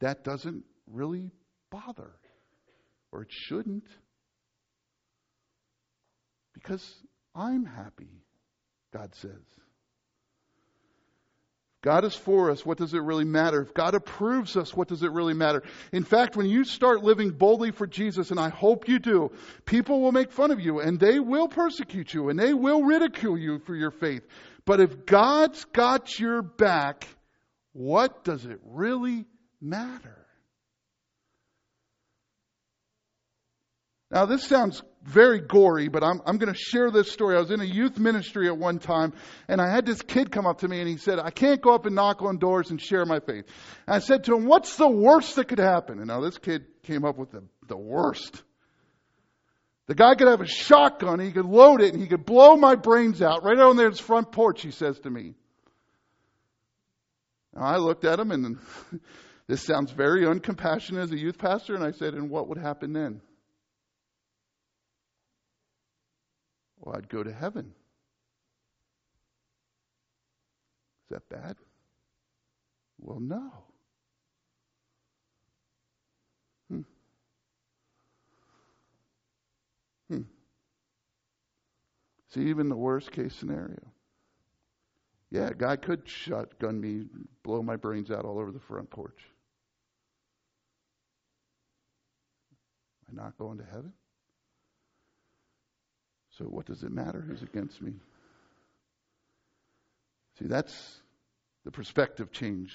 That 0.00 0.22
doesn't 0.22 0.64
really 0.86 1.30
bother, 1.70 2.10
or 3.10 3.22
it 3.22 3.32
shouldn't, 3.32 3.86
because 6.52 6.94
I'm 7.34 7.64
happy 7.64 8.20
God 8.92 9.14
says. 9.14 9.32
God 11.82 12.04
is 12.04 12.14
for 12.14 12.50
us, 12.50 12.64
what 12.66 12.76
does 12.76 12.92
it 12.92 13.02
really 13.02 13.24
matter? 13.24 13.62
If 13.62 13.72
God 13.72 13.94
approves 13.94 14.54
us, 14.54 14.74
what 14.74 14.88
does 14.88 15.02
it 15.02 15.12
really 15.12 15.32
matter? 15.32 15.62
In 15.92 16.04
fact, 16.04 16.36
when 16.36 16.44
you 16.46 16.64
start 16.64 17.02
living 17.02 17.30
boldly 17.30 17.70
for 17.70 17.86
Jesus, 17.86 18.30
and 18.30 18.38
I 18.38 18.50
hope 18.50 18.86
you 18.86 18.98
do, 18.98 19.32
people 19.64 20.02
will 20.02 20.12
make 20.12 20.30
fun 20.30 20.50
of 20.50 20.60
you, 20.60 20.80
and 20.80 21.00
they 21.00 21.18
will 21.18 21.48
persecute 21.48 22.12
you, 22.12 22.28
and 22.28 22.38
they 22.38 22.52
will 22.52 22.82
ridicule 22.82 23.38
you 23.38 23.60
for 23.60 23.74
your 23.74 23.90
faith. 23.90 24.22
But 24.66 24.80
if 24.80 25.06
God's 25.06 25.64
got 25.64 26.18
your 26.18 26.42
back, 26.42 27.08
what 27.72 28.24
does 28.24 28.44
it 28.44 28.60
really 28.66 29.24
matter? 29.58 30.19
Now, 34.10 34.26
this 34.26 34.42
sounds 34.44 34.82
very 35.04 35.40
gory, 35.40 35.88
but 35.88 36.02
I'm, 36.02 36.20
I'm 36.26 36.38
going 36.38 36.52
to 36.52 36.58
share 36.58 36.90
this 36.90 37.12
story. 37.12 37.36
I 37.36 37.40
was 37.40 37.52
in 37.52 37.60
a 37.60 37.64
youth 37.64 37.96
ministry 37.96 38.48
at 38.48 38.58
one 38.58 38.80
time, 38.80 39.12
and 39.46 39.60
I 39.60 39.70
had 39.70 39.86
this 39.86 40.02
kid 40.02 40.32
come 40.32 40.46
up 40.46 40.58
to 40.58 40.68
me 40.68 40.80
and 40.80 40.88
he 40.88 40.96
said, 40.96 41.20
I 41.20 41.30
can't 41.30 41.60
go 41.60 41.74
up 41.74 41.86
and 41.86 41.94
knock 41.94 42.20
on 42.20 42.38
doors 42.38 42.70
and 42.70 42.80
share 42.80 43.06
my 43.06 43.20
faith. 43.20 43.44
And 43.86 43.94
I 43.94 44.00
said 44.00 44.24
to 44.24 44.34
him, 44.34 44.46
What's 44.46 44.76
the 44.76 44.88
worst 44.88 45.36
that 45.36 45.46
could 45.46 45.60
happen? 45.60 45.98
And 45.98 46.08
now 46.08 46.20
this 46.20 46.38
kid 46.38 46.66
came 46.82 47.04
up 47.04 47.18
with 47.18 47.30
the, 47.30 47.44
the 47.68 47.76
worst. 47.76 48.42
The 49.86 49.94
guy 49.94 50.14
could 50.16 50.28
have 50.28 50.40
a 50.40 50.46
shotgun, 50.46 51.20
he 51.20 51.32
could 51.32 51.46
load 51.46 51.80
it, 51.80 51.92
and 51.92 52.02
he 52.02 52.08
could 52.08 52.24
blow 52.24 52.56
my 52.56 52.74
brains 52.74 53.22
out 53.22 53.44
right 53.44 53.58
on 53.58 53.78
his 53.78 53.98
front 53.98 54.32
porch, 54.32 54.62
he 54.62 54.70
says 54.70 54.98
to 55.00 55.10
me. 55.10 55.34
Now, 57.54 57.62
I 57.62 57.76
looked 57.78 58.04
at 58.04 58.20
him, 58.20 58.30
and 58.30 58.58
this 59.46 59.62
sounds 59.62 59.90
very 59.92 60.24
uncompassionate 60.24 61.02
as 61.02 61.12
a 61.12 61.18
youth 61.18 61.38
pastor, 61.38 61.74
and 61.74 61.82
I 61.82 61.92
said, 61.92 62.14
And 62.14 62.28
what 62.28 62.48
would 62.48 62.58
happen 62.58 62.92
then? 62.92 63.20
Well, 66.80 66.96
I'd 66.96 67.08
go 67.08 67.22
to 67.22 67.32
heaven. 67.32 67.72
Is 71.04 71.10
that 71.10 71.28
bad? 71.28 71.56
Well, 72.98 73.20
no. 73.20 73.50
Hmm. 76.70 76.80
Hmm. 80.08 80.22
See, 82.28 82.42
even 82.42 82.68
the 82.68 82.76
worst 82.76 83.10
case 83.10 83.34
scenario. 83.34 83.78
Yeah, 85.30 85.50
God 85.56 85.82
could 85.82 86.08
shotgun 86.08 86.80
me, 86.80 87.04
blow 87.42 87.62
my 87.62 87.76
brains 87.76 88.10
out 88.10 88.24
all 88.24 88.38
over 88.38 88.50
the 88.50 88.58
front 88.58 88.90
porch. 88.90 89.20
Am 93.08 93.18
I 93.18 93.24
not 93.24 93.38
going 93.38 93.58
to 93.58 93.64
heaven? 93.64 93.92
So, 96.40 96.46
what 96.46 96.64
does 96.64 96.82
it 96.82 96.90
matter 96.90 97.20
who's 97.20 97.42
against 97.42 97.82
me? 97.82 97.92
See, 100.38 100.46
that's 100.46 100.74
the 101.66 101.70
perspective 101.70 102.32
change 102.32 102.74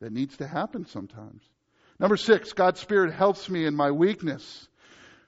that 0.00 0.12
needs 0.12 0.36
to 0.38 0.48
happen 0.48 0.84
sometimes. 0.84 1.42
Number 2.00 2.16
six, 2.16 2.52
God's 2.52 2.80
Spirit 2.80 3.14
helps 3.14 3.48
me 3.48 3.66
in 3.66 3.76
my 3.76 3.92
weakness. 3.92 4.66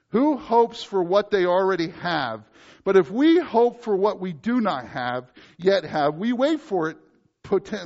Who 0.09 0.35
hopes 0.35 0.83
for 0.83 1.01
what 1.01 1.31
they 1.31 1.45
already 1.45 1.91
have? 2.01 2.43
But 2.83 2.97
if 2.97 3.09
we 3.09 3.39
hope 3.39 3.83
for 3.83 3.95
what 3.95 4.19
we 4.19 4.33
do 4.33 4.59
not 4.59 4.85
have, 4.87 5.31
yet 5.57 5.85
have, 5.85 6.15
we 6.15 6.33
wait 6.33 6.59
for 6.59 6.89
it 6.89 6.97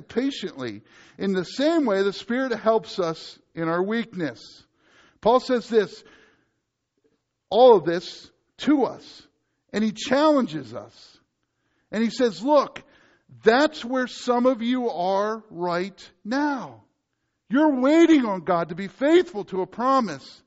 patiently. 0.07 0.81
In 1.19 1.33
the 1.33 1.45
same 1.45 1.85
way, 1.85 2.01
the 2.01 2.11
Spirit 2.11 2.57
helps 2.57 2.97
us 2.97 3.37
in 3.53 3.67
our 3.67 3.83
weakness. 3.83 4.63
Paul 5.21 5.39
says 5.39 5.69
this, 5.69 6.03
all 7.51 7.77
of 7.77 7.85
this 7.85 8.31
to 8.59 8.85
us, 8.85 9.26
and 9.77 9.83
he 9.83 9.91
challenges 9.91 10.73
us. 10.73 11.17
And 11.91 12.03
he 12.03 12.09
says, 12.09 12.41
look, 12.41 12.81
that's 13.43 13.85
where 13.85 14.07
some 14.07 14.47
of 14.47 14.63
you 14.63 14.89
are 14.89 15.43
right 15.51 16.11
now. 16.25 16.81
You're 17.47 17.79
waiting 17.79 18.25
on 18.25 18.41
God 18.41 18.69
to 18.69 18.75
be 18.75 18.87
faithful 18.87 19.45
to 19.45 19.61
a 19.61 19.67
promise. 19.67 20.41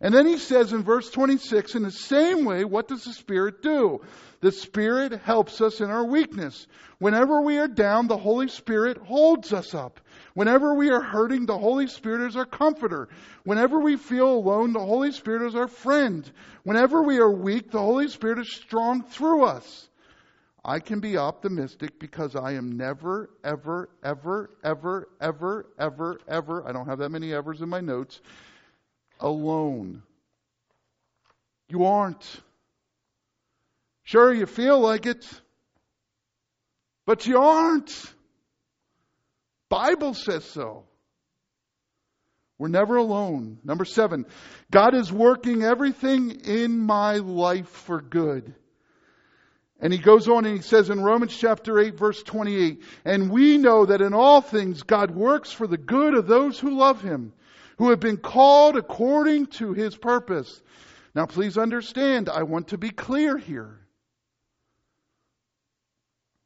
And 0.00 0.12
then 0.12 0.26
he 0.26 0.36
says 0.36 0.72
in 0.72 0.82
verse 0.82 1.08
26, 1.10 1.76
in 1.76 1.84
the 1.84 1.92
same 1.92 2.44
way, 2.44 2.64
what 2.64 2.88
does 2.88 3.04
the 3.04 3.12
Spirit 3.12 3.62
do? 3.62 4.00
The 4.40 4.50
Spirit 4.50 5.20
helps 5.20 5.60
us 5.60 5.80
in 5.80 5.88
our 5.88 6.04
weakness. 6.04 6.66
Whenever 6.98 7.42
we 7.42 7.58
are 7.58 7.68
down, 7.68 8.08
the 8.08 8.16
Holy 8.16 8.48
Spirit 8.48 8.98
holds 8.98 9.52
us 9.52 9.76
up. 9.76 10.00
Whenever 10.34 10.74
we 10.74 10.90
are 10.90 11.00
hurting, 11.00 11.46
the 11.46 11.58
Holy 11.58 11.86
Spirit 11.86 12.28
is 12.28 12.36
our 12.36 12.46
comforter. 12.46 13.08
Whenever 13.44 13.80
we 13.80 13.96
feel 13.96 14.32
alone, 14.32 14.72
the 14.72 14.78
Holy 14.78 15.12
Spirit 15.12 15.46
is 15.48 15.54
our 15.54 15.68
friend. 15.68 16.30
Whenever 16.62 17.02
we 17.02 17.18
are 17.18 17.30
weak, 17.30 17.70
the 17.70 17.80
Holy 17.80 18.08
Spirit 18.08 18.38
is 18.38 18.52
strong 18.52 19.02
through 19.02 19.44
us. 19.44 19.88
I 20.64 20.78
can 20.78 21.00
be 21.00 21.16
optimistic 21.16 21.98
because 21.98 22.36
I 22.36 22.52
am 22.52 22.76
never, 22.76 23.30
ever, 23.42 23.88
ever, 24.04 24.50
ever, 24.62 25.08
ever, 25.20 25.66
ever, 25.78 26.20
ever, 26.28 26.68
I 26.68 26.72
don't 26.72 26.86
have 26.86 26.98
that 26.98 27.08
many 27.08 27.32
evers 27.32 27.62
in 27.62 27.68
my 27.68 27.80
notes, 27.80 28.20
alone. 29.18 30.02
You 31.68 31.84
aren't. 31.84 32.24
Sure, 34.02 34.34
you 34.34 34.46
feel 34.46 34.78
like 34.80 35.06
it, 35.06 35.26
but 37.06 37.26
you 37.26 37.38
aren't. 37.38 37.90
Bible 39.70 40.12
says 40.12 40.44
so. 40.44 40.84
We're 42.58 42.68
never 42.68 42.96
alone. 42.96 43.58
Number 43.64 43.86
seven, 43.86 44.26
God 44.70 44.94
is 44.94 45.10
working 45.10 45.62
everything 45.62 46.42
in 46.44 46.78
my 46.78 47.14
life 47.14 47.68
for 47.68 48.02
good. 48.02 48.54
And 49.80 49.94
he 49.94 49.98
goes 49.98 50.28
on 50.28 50.44
and 50.44 50.56
he 50.56 50.62
says 50.62 50.90
in 50.90 51.00
Romans 51.00 51.34
chapter 51.34 51.78
8 51.78 51.98
verse 51.98 52.22
28, 52.22 52.82
and 53.06 53.30
we 53.30 53.56
know 53.56 53.86
that 53.86 54.02
in 54.02 54.12
all 54.12 54.42
things 54.42 54.82
God 54.82 55.10
works 55.10 55.50
for 55.50 55.66
the 55.66 55.78
good 55.78 56.12
of 56.12 56.26
those 56.26 56.60
who 56.60 56.76
love 56.76 57.00
him, 57.00 57.32
who 57.78 57.88
have 57.88 58.00
been 58.00 58.18
called 58.18 58.76
according 58.76 59.46
to 59.46 59.72
his 59.72 59.96
purpose. 59.96 60.60
Now 61.14 61.24
please 61.24 61.56
understand, 61.56 62.28
I 62.28 62.42
want 62.42 62.68
to 62.68 62.78
be 62.78 62.90
clear 62.90 63.38
here. 63.38 63.80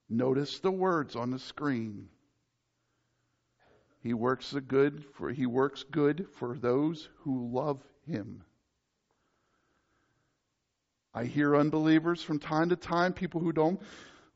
Notice 0.09 0.61
the 0.61 0.71
words 0.71 1.17
on 1.17 1.33
the 1.33 1.41
screen. 1.41 2.09
He 4.05 4.13
works 4.13 4.51
the 4.51 4.61
good 4.61 5.03
for 5.15 5.31
he 5.31 5.47
works 5.47 5.83
good 5.83 6.27
for 6.35 6.59
those 6.59 7.09
who 7.21 7.51
love 7.51 7.83
him. 8.07 8.45
I 11.15 11.25
hear 11.25 11.57
unbelievers 11.57 12.23
from 12.23 12.39
time 12.39 12.69
to 12.69 12.77
time, 12.77 13.15
people 13.15 13.41
who 13.41 13.53
don't 13.53 13.81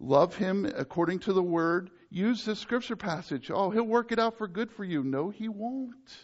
love 0.00 0.35
him 0.35 0.64
according 0.64 1.18
to 1.20 1.35
the 1.35 1.42
word, 1.42 1.90
use 2.09 2.46
this 2.46 2.59
scripture 2.59 2.96
passage. 2.96 3.50
Oh, 3.52 3.68
he'll 3.68 3.85
work 3.85 4.11
it 4.11 4.18
out 4.18 4.38
for 4.38 4.48
good 4.48 4.70
for 4.72 4.85
you. 4.85 5.04
No, 5.04 5.28
he 5.28 5.50
won't. 5.50 6.16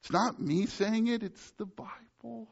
It's 0.00 0.12
not 0.12 0.40
me 0.40 0.66
saying 0.66 1.08
it, 1.08 1.24
it's 1.24 1.50
the 1.52 1.66
Bible. 1.66 2.46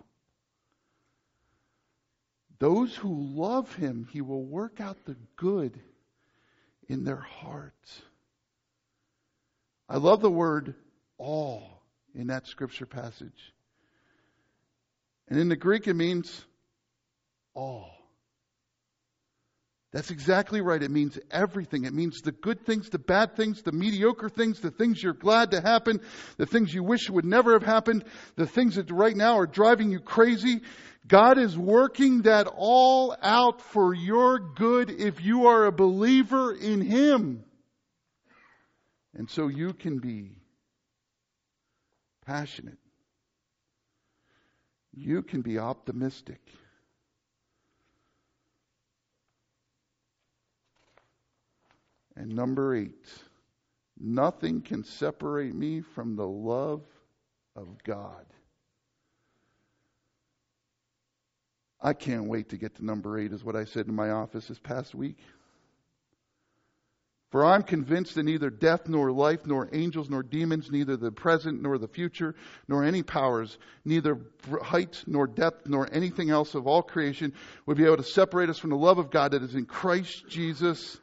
Those 2.59 2.97
who 2.97 3.15
love 3.15 3.73
him, 3.77 4.09
he 4.11 4.23
will 4.23 4.43
work 4.43 4.81
out 4.81 5.05
the 5.05 5.17
good 5.37 5.79
in 6.89 7.05
their 7.05 7.15
hearts. 7.21 8.03
I 9.89 9.99
love 9.99 10.21
the 10.21 10.31
word 10.31 10.75
all 11.19 11.83
in 12.15 12.29
that 12.29 12.47
scripture 12.47 12.87
passage. 12.87 13.55
And 15.29 15.39
in 15.39 15.49
the 15.49 15.57
Greek, 15.57 15.87
it 15.87 15.95
means 15.95 16.45
all. 17.55 17.97
That's 19.97 20.11
exactly 20.11 20.61
right. 20.61 20.83
It 20.83 20.91
means 20.91 21.19
everything. 21.31 21.87
It 21.87 21.95
means 21.95 22.21
the 22.21 22.33
good 22.33 22.67
things, 22.67 22.91
the 22.91 22.99
bad 22.99 23.35
things, 23.35 23.63
the 23.63 23.73
mediocre 23.73 24.29
things, 24.29 24.61
the 24.61 24.71
things 24.71 25.03
you're 25.03 25.15
glad 25.15 25.53
to 25.53 25.63
happen, 25.63 26.03
the 26.37 26.45
things 26.45 26.75
you 26.75 26.83
wish 26.83 27.09
would 27.09 27.25
never 27.25 27.55
have 27.55 27.63
happened, 27.63 28.05
the 28.35 28.47
things 28.47 28.75
that 28.75 28.91
right 28.91 29.17
now 29.17 29.39
are 29.39 29.47
driving 29.47 29.91
you 29.91 30.01
crazy. 30.01 30.61
God 31.09 31.39
is 31.39 31.57
working 31.57 32.23
that 32.23 32.47
all 32.47 33.17
out 33.23 33.63
for 33.63 33.95
your 33.95 34.39
good 34.39 34.91
if 34.91 35.25
you 35.25 35.47
are 35.47 35.65
a 35.65 35.73
believer 35.73 36.53
in 36.53 36.83
Him. 36.83 37.46
And 39.17 39.29
so 39.31 39.49
you 39.49 39.73
can 39.73 39.99
be 39.99 40.37
passionate 42.25 42.79
you 44.97 45.23
can 45.23 45.43
be 45.43 45.59
optimistic. 45.59 46.41
And 52.17 52.35
number 52.35 52.75
eight, 52.75 53.07
nothing 54.01 54.63
can 54.63 54.85
separate 54.85 55.55
me 55.55 55.83
from 55.83 56.17
the 56.17 56.27
love 56.27 56.83
of 57.55 57.69
God. 57.85 58.25
I 61.79 61.93
can't 61.93 62.25
wait 62.25 62.49
to 62.49 62.57
get 62.57 62.77
to 62.77 62.85
number 62.85 63.19
eight, 63.19 63.33
is 63.33 63.45
what 63.45 63.55
I 63.55 63.67
said 63.67 63.87
in 63.87 63.95
my 63.95 64.11
office 64.11 64.49
this 64.49 64.59
past 64.59 64.95
week. 64.95 65.19
For 67.31 67.45
I'm 67.45 67.63
convinced 67.63 68.15
that 68.15 68.23
neither 68.23 68.51
death 68.51 68.89
nor 68.89 69.11
life, 69.11 69.47
nor 69.47 69.69
angels 69.73 70.09
nor 70.09 70.23
demons, 70.23 70.71
neither 70.71 70.97
the 70.97 71.11
present 71.11 71.61
nor 71.61 71.77
the 71.77 71.89
future, 71.89 72.37
nor 72.69 72.85
any 72.85 73.03
powers, 73.03 73.59
neither 73.85 74.21
height 74.63 75.03
nor 75.07 75.27
depth, 75.27 75.67
nor 75.67 75.89
anything 75.93 76.31
else 76.31 76.55
of 76.55 76.67
all 76.67 76.83
creation 76.83 77.33
would 77.67 77.77
be 77.77 77.85
able 77.85 77.97
to 77.97 78.05
separate 78.05 78.49
us 78.49 78.59
from 78.59 78.71
the 78.71 78.77
love 78.77 78.99
of 78.99 79.11
God 79.11 79.33
that 79.33 79.43
is 79.43 79.55
in 79.55 79.67
Christ 79.67 80.25
Jesus 80.29 80.99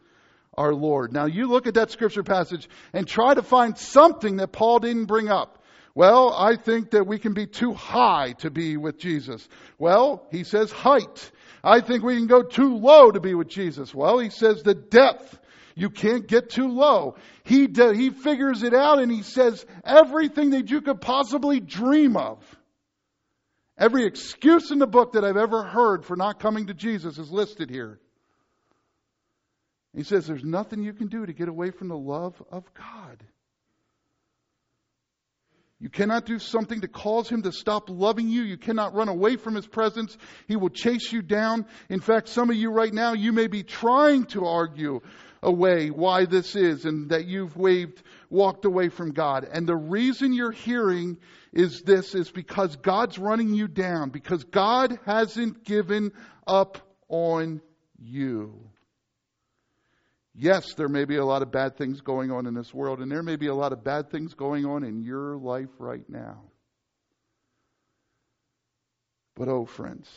our 0.57 0.73
Lord. 0.73 1.11
Now 1.11 1.25
you 1.25 1.47
look 1.47 1.67
at 1.67 1.73
that 1.73 1.91
scripture 1.91 2.23
passage 2.23 2.69
and 2.93 3.07
try 3.07 3.33
to 3.33 3.43
find 3.43 3.77
something 3.77 4.37
that 4.37 4.51
Paul 4.51 4.79
didn't 4.79 5.05
bring 5.05 5.29
up. 5.29 5.59
Well, 5.95 6.33
I 6.33 6.55
think 6.55 6.91
that 6.91 7.05
we 7.05 7.19
can 7.19 7.33
be 7.33 7.45
too 7.45 7.73
high 7.73 8.33
to 8.39 8.49
be 8.49 8.77
with 8.77 8.97
Jesus. 8.97 9.47
Well, 9.77 10.25
he 10.31 10.43
says 10.43 10.71
height. 10.71 11.31
I 11.63 11.81
think 11.81 12.03
we 12.03 12.15
can 12.15 12.27
go 12.27 12.43
too 12.43 12.77
low 12.77 13.11
to 13.11 13.19
be 13.19 13.35
with 13.35 13.47
Jesus. 13.47 13.93
Well, 13.93 14.19
he 14.19 14.29
says 14.29 14.63
the 14.63 14.73
depth. 14.73 15.39
You 15.75 15.89
can't 15.89 16.27
get 16.27 16.49
too 16.49 16.67
low. 16.67 17.15
He, 17.43 17.67
de- 17.67 17.95
he 17.95 18.09
figures 18.11 18.63
it 18.63 18.73
out 18.73 18.99
and 18.99 19.11
he 19.11 19.23
says 19.23 19.65
everything 19.83 20.51
that 20.51 20.69
you 20.69 20.81
could 20.81 21.01
possibly 21.01 21.59
dream 21.59 22.15
of. 22.15 22.39
Every 23.77 24.05
excuse 24.05 24.71
in 24.71 24.79
the 24.79 24.87
book 24.87 25.13
that 25.13 25.25
I've 25.25 25.37
ever 25.37 25.63
heard 25.63 26.05
for 26.05 26.15
not 26.15 26.39
coming 26.39 26.67
to 26.67 26.73
Jesus 26.73 27.17
is 27.17 27.31
listed 27.31 27.69
here. 27.69 27.99
He 29.95 30.03
says 30.03 30.27
there's 30.27 30.43
nothing 30.43 30.83
you 30.83 30.93
can 30.93 31.07
do 31.07 31.25
to 31.25 31.33
get 31.33 31.49
away 31.49 31.71
from 31.71 31.87
the 31.87 31.97
love 31.97 32.41
of 32.51 32.63
God. 32.73 33.23
You 35.79 35.89
cannot 35.89 36.25
do 36.25 36.39
something 36.39 36.81
to 36.81 36.87
cause 36.87 37.27
him 37.27 37.41
to 37.41 37.51
stop 37.51 37.89
loving 37.89 38.29
you. 38.29 38.43
You 38.43 38.57
cannot 38.57 38.93
run 38.93 39.09
away 39.09 39.35
from 39.35 39.53
his 39.53 39.67
presence. 39.67 40.17
He 40.47 40.55
will 40.55 40.69
chase 40.69 41.11
you 41.11 41.21
down. 41.21 41.65
In 41.89 41.99
fact, 41.99 42.29
some 42.29 42.49
of 42.49 42.55
you 42.55 42.71
right 42.71 42.93
now, 42.93 43.13
you 43.13 43.33
may 43.33 43.47
be 43.47 43.63
trying 43.63 44.23
to 44.27 44.45
argue 44.45 45.01
away 45.43 45.89
why 45.89 46.25
this 46.25 46.55
is 46.55 46.85
and 46.85 47.09
that 47.09 47.25
you've 47.25 47.55
waved, 47.55 48.01
walked 48.29 48.65
away 48.65 48.89
from 48.89 49.11
God. 49.11 49.47
And 49.51 49.67
the 49.67 49.75
reason 49.75 50.33
you're 50.33 50.51
hearing 50.51 51.17
is 51.51 51.81
this 51.81 52.15
is 52.15 52.31
because 52.31 52.75
God's 52.77 53.19
running 53.19 53.53
you 53.53 53.67
down, 53.67 54.09
because 54.09 54.43
God 54.45 54.97
hasn't 55.05 55.63
given 55.63 56.11
up 56.47 56.79
on 57.09 57.61
you. 58.01 58.69
Yes, 60.35 60.73
there 60.73 60.89
may 60.89 61.05
be 61.05 61.17
a 61.17 61.25
lot 61.25 61.43
of 61.43 61.51
bad 61.51 61.77
things 61.77 62.01
going 62.01 62.31
on 62.31 62.47
in 62.47 62.55
this 62.55 62.73
world, 62.73 62.99
and 62.99 63.11
there 63.11 63.21
may 63.21 63.35
be 63.35 63.47
a 63.47 63.55
lot 63.55 63.71
of 63.71 63.83
bad 63.83 64.09
things 64.09 64.33
going 64.33 64.65
on 64.65 64.83
in 64.83 65.03
your 65.03 65.37
life 65.37 65.69
right 65.77 66.07
now. 66.09 66.41
But 69.35 69.47
oh, 69.47 69.65
friends, 69.65 70.09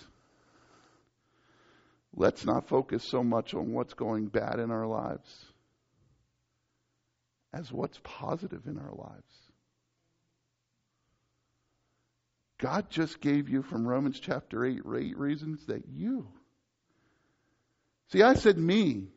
let's 2.17 2.45
not 2.45 2.69
focus 2.69 3.05
so 3.05 3.23
much 3.23 3.55
on 3.55 3.73
what's 3.73 3.95
going 3.95 4.27
bad 4.27 4.59
in 4.59 4.71
our 4.71 4.87
lives 4.87 5.45
as 7.53 7.71
what's 7.71 8.01
positive 8.03 8.67
in 8.67 8.79
our 8.79 8.93
lives. 8.93 9.23
God 12.59 12.89
just 12.91 13.21
gave 13.21 13.49
you 13.49 13.63
from 13.63 13.87
Romans 13.87 14.19
chapter 14.19 14.65
8 14.65 14.81
eight 14.99 15.19
reasons 15.19 15.67
that 15.67 15.83
you. 15.93 16.27
See, 18.09 18.23
I 18.23 18.35
said 18.35 18.57
me. 18.57 19.09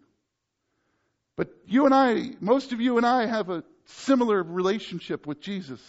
But 1.38 1.50
you 1.66 1.86
and 1.86 1.94
I, 1.94 2.32
most 2.42 2.74
of 2.74 2.82
you 2.82 2.98
and 2.98 3.06
I 3.06 3.26
have 3.26 3.50
a 3.50 3.64
similar 3.86 4.44
relationship 4.44 5.26
with 5.26 5.40
Jesus. 5.40 5.82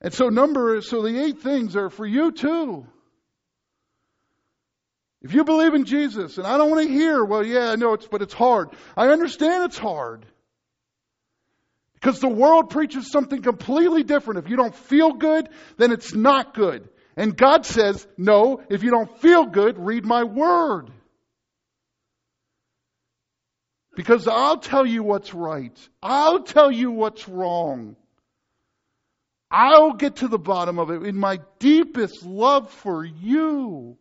And 0.00 0.12
so 0.12 0.30
number, 0.30 0.80
so 0.80 1.02
the 1.02 1.22
eight 1.22 1.40
things 1.40 1.76
are 1.76 1.90
for 1.90 2.06
you 2.06 2.32
too. 2.32 2.86
If 5.24 5.32
you 5.32 5.42
believe 5.42 5.72
in 5.72 5.86
Jesus, 5.86 6.36
and 6.36 6.46
I 6.46 6.58
don't 6.58 6.70
want 6.70 6.86
to 6.86 6.92
hear, 6.92 7.24
well, 7.24 7.42
yeah, 7.42 7.70
I 7.70 7.76
know 7.76 7.94
it's, 7.94 8.06
but 8.06 8.20
it's 8.20 8.34
hard. 8.34 8.68
I 8.94 9.08
understand 9.08 9.64
it's 9.64 9.78
hard. 9.78 10.26
Because 11.94 12.20
the 12.20 12.28
world 12.28 12.68
preaches 12.68 13.10
something 13.10 13.40
completely 13.40 14.02
different. 14.02 14.44
If 14.44 14.50
you 14.50 14.56
don't 14.56 14.74
feel 14.74 15.14
good, 15.14 15.48
then 15.78 15.92
it's 15.92 16.12
not 16.12 16.52
good. 16.52 16.86
And 17.16 17.34
God 17.34 17.64
says, 17.64 18.06
no, 18.18 18.60
if 18.68 18.82
you 18.82 18.90
don't 18.90 19.18
feel 19.20 19.46
good, 19.46 19.78
read 19.78 20.04
my 20.04 20.24
word. 20.24 20.90
Because 23.96 24.28
I'll 24.28 24.58
tell 24.58 24.84
you 24.84 25.02
what's 25.02 25.32
right. 25.32 25.78
I'll 26.02 26.42
tell 26.42 26.70
you 26.70 26.90
what's 26.90 27.26
wrong. 27.26 27.96
I'll 29.50 29.94
get 29.94 30.16
to 30.16 30.28
the 30.28 30.38
bottom 30.38 30.78
of 30.78 30.90
it 30.90 31.02
in 31.02 31.16
my 31.16 31.38
deepest 31.60 32.26
love 32.26 32.70
for 32.70 33.02
you. 33.02 33.96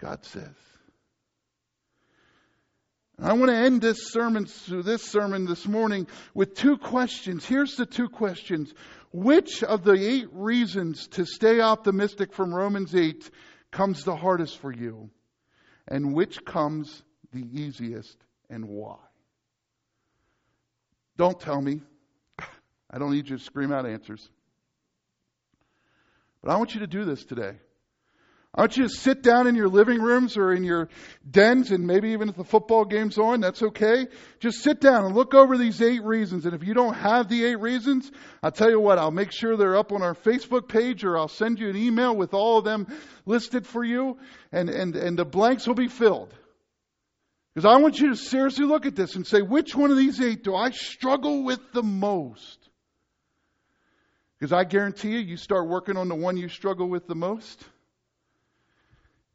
God 0.00 0.24
says. 0.24 0.48
I 3.22 3.34
want 3.34 3.50
to 3.50 3.56
end 3.56 3.82
this 3.82 4.10
sermon, 4.10 4.46
this 4.68 5.02
sermon 5.02 5.44
this 5.44 5.68
morning 5.68 6.06
with 6.32 6.54
two 6.54 6.78
questions. 6.78 7.44
Here's 7.44 7.76
the 7.76 7.84
two 7.84 8.08
questions. 8.08 8.72
Which 9.12 9.62
of 9.62 9.84
the 9.84 9.92
eight 9.92 10.28
reasons 10.32 11.06
to 11.08 11.26
stay 11.26 11.60
optimistic 11.60 12.32
from 12.32 12.54
Romans 12.54 12.94
8 12.94 13.30
comes 13.70 14.04
the 14.04 14.16
hardest 14.16 14.58
for 14.58 14.72
you? 14.72 15.10
And 15.86 16.14
which 16.14 16.44
comes 16.46 17.02
the 17.32 17.44
easiest 17.60 18.16
and 18.48 18.66
why? 18.66 18.96
Don't 21.18 21.38
tell 21.38 21.60
me. 21.60 21.82
I 22.90 22.98
don't 22.98 23.12
need 23.12 23.28
you 23.28 23.36
to 23.36 23.44
scream 23.44 23.70
out 23.70 23.84
answers. 23.84 24.30
But 26.42 26.52
I 26.52 26.56
want 26.56 26.72
you 26.72 26.80
to 26.80 26.86
do 26.86 27.04
this 27.04 27.22
today. 27.24 27.56
I 28.52 28.62
want 28.62 28.76
you 28.76 28.82
to 28.82 28.88
sit 28.88 29.22
down 29.22 29.46
in 29.46 29.54
your 29.54 29.68
living 29.68 30.02
rooms 30.02 30.36
or 30.36 30.52
in 30.52 30.64
your 30.64 30.88
dens 31.30 31.70
and 31.70 31.86
maybe 31.86 32.10
even 32.10 32.28
if 32.28 32.34
the 32.34 32.42
football 32.42 32.84
game's 32.84 33.16
on, 33.16 33.40
that's 33.40 33.62
okay. 33.62 34.08
Just 34.40 34.58
sit 34.58 34.80
down 34.80 35.04
and 35.04 35.14
look 35.14 35.34
over 35.34 35.56
these 35.56 35.80
eight 35.80 36.02
reasons. 36.02 36.46
And 36.46 36.54
if 36.54 36.64
you 36.64 36.74
don't 36.74 36.94
have 36.94 37.28
the 37.28 37.44
eight 37.44 37.60
reasons, 37.60 38.10
I'll 38.42 38.50
tell 38.50 38.68
you 38.68 38.80
what, 38.80 38.98
I'll 38.98 39.12
make 39.12 39.30
sure 39.30 39.56
they're 39.56 39.76
up 39.76 39.92
on 39.92 40.02
our 40.02 40.16
Facebook 40.16 40.66
page 40.66 41.04
or 41.04 41.16
I'll 41.16 41.28
send 41.28 41.60
you 41.60 41.70
an 41.70 41.76
email 41.76 42.16
with 42.16 42.34
all 42.34 42.58
of 42.58 42.64
them 42.64 42.88
listed 43.24 43.68
for 43.68 43.84
you 43.84 44.18
and, 44.50 44.68
and, 44.68 44.96
and 44.96 45.16
the 45.16 45.24
blanks 45.24 45.68
will 45.68 45.76
be 45.76 45.88
filled. 45.88 46.34
Because 47.54 47.72
I 47.72 47.80
want 47.80 48.00
you 48.00 48.08
to 48.08 48.16
seriously 48.16 48.64
look 48.64 48.84
at 48.84 48.96
this 48.96 49.14
and 49.14 49.24
say, 49.24 49.42
which 49.42 49.76
one 49.76 49.92
of 49.92 49.96
these 49.96 50.20
eight 50.20 50.42
do 50.42 50.56
I 50.56 50.70
struggle 50.70 51.44
with 51.44 51.60
the 51.72 51.84
most? 51.84 52.68
Because 54.38 54.52
I 54.52 54.64
guarantee 54.64 55.12
you, 55.12 55.18
you 55.18 55.36
start 55.36 55.68
working 55.68 55.96
on 55.96 56.08
the 56.08 56.16
one 56.16 56.36
you 56.36 56.48
struggle 56.48 56.88
with 56.88 57.06
the 57.06 57.14
most 57.14 57.64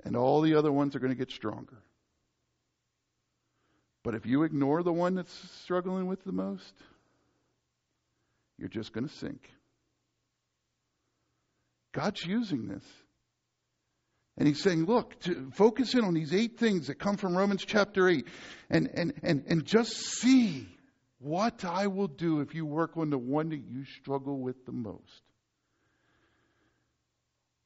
and 0.06 0.16
all 0.16 0.42
the 0.42 0.56
other 0.56 0.72
ones 0.72 0.96
are 0.96 1.00
going 1.00 1.12
to 1.12 1.18
get 1.18 1.32
stronger. 1.32 1.82
But 4.04 4.14
if 4.14 4.28
you 4.28 4.44
ignore 4.44 4.84
the 4.84 4.94
one 4.94 5.16
that's 5.16 5.34
struggling 5.64 6.06
with 6.06 6.24
the 6.24 6.32
most, 6.32 6.74
you're 8.60 8.70
just 8.70 8.94
going 8.94 9.08
to 9.08 9.14
sink. 9.14 9.50
God's 11.92 12.24
using 12.24 12.68
this. 12.68 12.84
And 14.38 14.48
he's 14.48 14.62
saying, 14.62 14.86
look, 14.86 15.20
to 15.22 15.50
focus 15.54 15.94
in 15.96 16.04
on 16.04 16.14
these 16.14 16.34
eight 16.34 16.60
things 16.60 16.88
that 16.88 17.00
come 17.00 17.18
from 17.18 17.36
Romans 17.36 17.64
chapter 17.66 18.08
8 18.08 18.28
and, 18.70 18.90
and, 18.94 19.14
and, 19.24 19.44
and 19.48 19.66
just 19.66 19.92
see 19.92 20.68
what 21.20 21.66
I 21.66 21.88
will 21.88 22.10
do 22.10 22.42
if 22.42 22.54
you 22.54 22.66
work 22.66 22.98
on 22.98 23.10
the 23.10 23.18
one 23.18 23.50
that 23.50 23.64
you 23.68 23.86
struggle 23.86 24.38
with 24.38 24.66
the 24.66 24.74
most. 24.74 25.24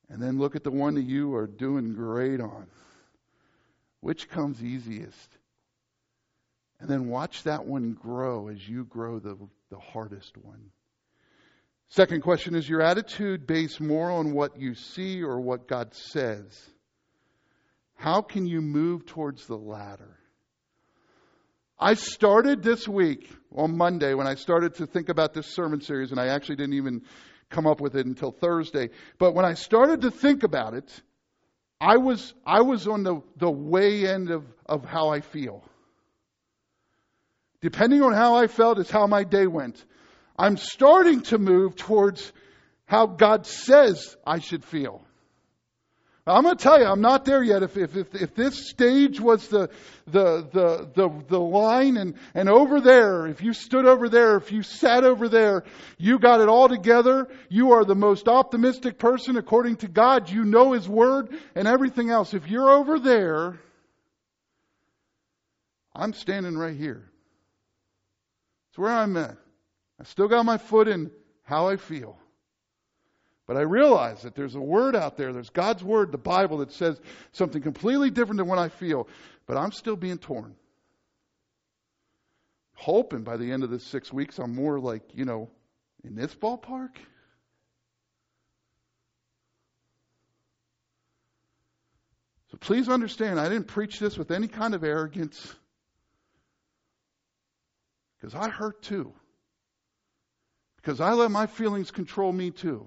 And 0.09 0.21
then 0.21 0.39
look 0.39 0.55
at 0.55 0.63
the 0.63 0.71
one 0.71 0.95
that 0.95 1.03
you 1.03 1.35
are 1.35 1.47
doing 1.47 1.93
great 1.93 2.41
on. 2.41 2.67
Which 4.01 4.29
comes 4.29 4.63
easiest? 4.63 5.37
And 6.79 6.89
then 6.89 7.09
watch 7.09 7.43
that 7.43 7.65
one 7.65 7.93
grow 7.93 8.47
as 8.47 8.67
you 8.67 8.85
grow 8.85 9.19
the, 9.19 9.37
the 9.69 9.79
hardest 9.79 10.37
one. 10.37 10.71
Second 11.89 12.21
question 12.21 12.55
is 12.55 12.69
your 12.69 12.81
attitude 12.81 13.47
based 13.47 13.81
more 13.81 14.11
on 14.11 14.33
what 14.33 14.59
you 14.59 14.75
see 14.75 15.21
or 15.21 15.41
what 15.41 15.67
God 15.67 15.93
says? 15.93 16.69
How 17.95 18.21
can 18.21 18.45
you 18.45 18.61
move 18.61 19.05
towards 19.05 19.45
the 19.47 19.57
latter? 19.57 20.17
I 21.77 21.95
started 21.95 22.61
this 22.61 22.87
week 22.87 23.29
on 23.55 23.75
Monday 23.75 24.13
when 24.13 24.27
I 24.27 24.35
started 24.35 24.75
to 24.75 24.85
think 24.85 25.09
about 25.09 25.33
this 25.33 25.47
sermon 25.47 25.81
series, 25.81 26.11
and 26.11 26.19
I 26.19 26.27
actually 26.27 26.57
didn't 26.57 26.75
even 26.75 27.01
come 27.49 27.67
up 27.67 27.81
with 27.81 27.95
it 27.95 28.05
until 28.05 28.31
Thursday. 28.31 28.89
But 29.17 29.33
when 29.33 29.45
I 29.45 29.53
started 29.53 30.01
to 30.01 30.11
think 30.11 30.43
about 30.43 30.73
it, 30.73 31.01
I 31.81 31.97
was, 31.97 32.33
I 32.45 32.61
was 32.61 32.87
on 32.87 33.03
the, 33.03 33.21
the 33.37 33.49
way 33.49 34.07
end 34.07 34.31
of, 34.31 34.45
of 34.65 34.85
how 34.85 35.09
I 35.09 35.21
feel. 35.21 35.63
Depending 37.61 38.01
on 38.01 38.13
how 38.13 38.35
I 38.35 38.47
felt 38.47 38.79
is 38.79 38.89
how 38.89 39.07
my 39.07 39.23
day 39.23 39.47
went. 39.47 39.83
I'm 40.37 40.57
starting 40.57 41.21
to 41.23 41.37
move 41.37 41.75
towards 41.75 42.31
how 42.85 43.05
God 43.05 43.45
says 43.45 44.15
I 44.25 44.39
should 44.39 44.63
feel. 44.63 45.05
I'm 46.29 46.43
going 46.43 46.55
to 46.55 46.63
tell 46.63 46.79
you, 46.79 46.85
I'm 46.85 47.01
not 47.01 47.25
there 47.25 47.41
yet. 47.41 47.63
If, 47.63 47.75
if, 47.75 47.95
if, 47.95 48.13
if, 48.13 48.35
this 48.35 48.69
stage 48.69 49.19
was 49.19 49.47
the, 49.47 49.69
the, 50.05 50.47
the, 50.51 50.89
the, 50.93 51.23
the 51.27 51.39
line 51.39 51.97
and, 51.97 52.15
and 52.35 52.47
over 52.49 52.79
there, 52.81 53.25
if 53.25 53.41
you 53.41 53.53
stood 53.53 53.85
over 53.85 54.09
there, 54.09 54.37
if 54.37 54.51
you 54.51 54.61
sat 54.61 55.03
over 55.03 55.27
there, 55.27 55.63
you 55.97 56.19
got 56.19 56.39
it 56.41 56.47
all 56.47 56.69
together. 56.69 57.27
You 57.49 57.71
are 57.71 57.83
the 57.83 57.95
most 57.95 58.27
optimistic 58.27 58.99
person 58.99 59.37
according 59.37 59.77
to 59.77 59.87
God. 59.87 60.29
You 60.29 60.45
know 60.45 60.73
His 60.73 60.87
Word 60.87 61.35
and 61.55 61.67
everything 61.67 62.11
else. 62.11 62.33
If 62.33 62.47
you're 62.47 62.69
over 62.69 62.99
there, 62.99 63.59
I'm 65.95 66.13
standing 66.13 66.57
right 66.57 66.77
here. 66.77 67.09
It's 68.69 68.77
where 68.77 68.91
I'm 68.91 69.17
at. 69.17 69.37
I 69.99 70.03
still 70.03 70.27
got 70.27 70.45
my 70.45 70.57
foot 70.57 70.87
in 70.87 71.09
how 71.43 71.69
I 71.69 71.77
feel. 71.77 72.17
But 73.49 73.57
I 73.57 73.61
realize 73.61 74.21
that 74.21 74.35
there's 74.35 74.53
a 74.53 74.61
word 74.61 74.95
out 74.95 75.17
there, 75.17 75.33
there's 75.33 75.49
God's 75.49 75.83
word, 75.83 76.11
the 76.11 76.19
Bible, 76.19 76.59
that 76.59 76.71
says 76.71 77.01
something 77.31 77.63
completely 77.63 78.11
different 78.11 78.37
than 78.37 78.45
what 78.45 78.59
I 78.59 78.69
feel. 78.69 79.07
But 79.47 79.57
I'm 79.57 79.71
still 79.71 79.95
being 79.95 80.19
torn. 80.19 80.53
Hoping 82.75 83.23
by 83.23 83.37
the 83.37 83.51
end 83.51 83.63
of 83.63 83.71
this 83.71 83.83
six 83.83 84.13
weeks, 84.13 84.37
I'm 84.37 84.53
more 84.53 84.79
like, 84.79 85.01
you 85.15 85.25
know, 85.25 85.49
in 86.03 86.13
this 86.13 86.35
ballpark. 86.35 86.91
So 92.51 92.57
please 92.59 92.87
understand, 92.87 93.39
I 93.39 93.49
didn't 93.49 93.65
preach 93.65 93.97
this 93.97 94.15
with 94.15 94.29
any 94.29 94.47
kind 94.47 94.75
of 94.75 94.83
arrogance. 94.83 95.55
Because 98.21 98.35
I 98.35 98.49
hurt 98.49 98.83
too. 98.83 99.11
Because 100.75 101.01
I 101.01 101.13
let 101.13 101.31
my 101.31 101.47
feelings 101.47 101.89
control 101.89 102.31
me 102.31 102.51
too. 102.51 102.85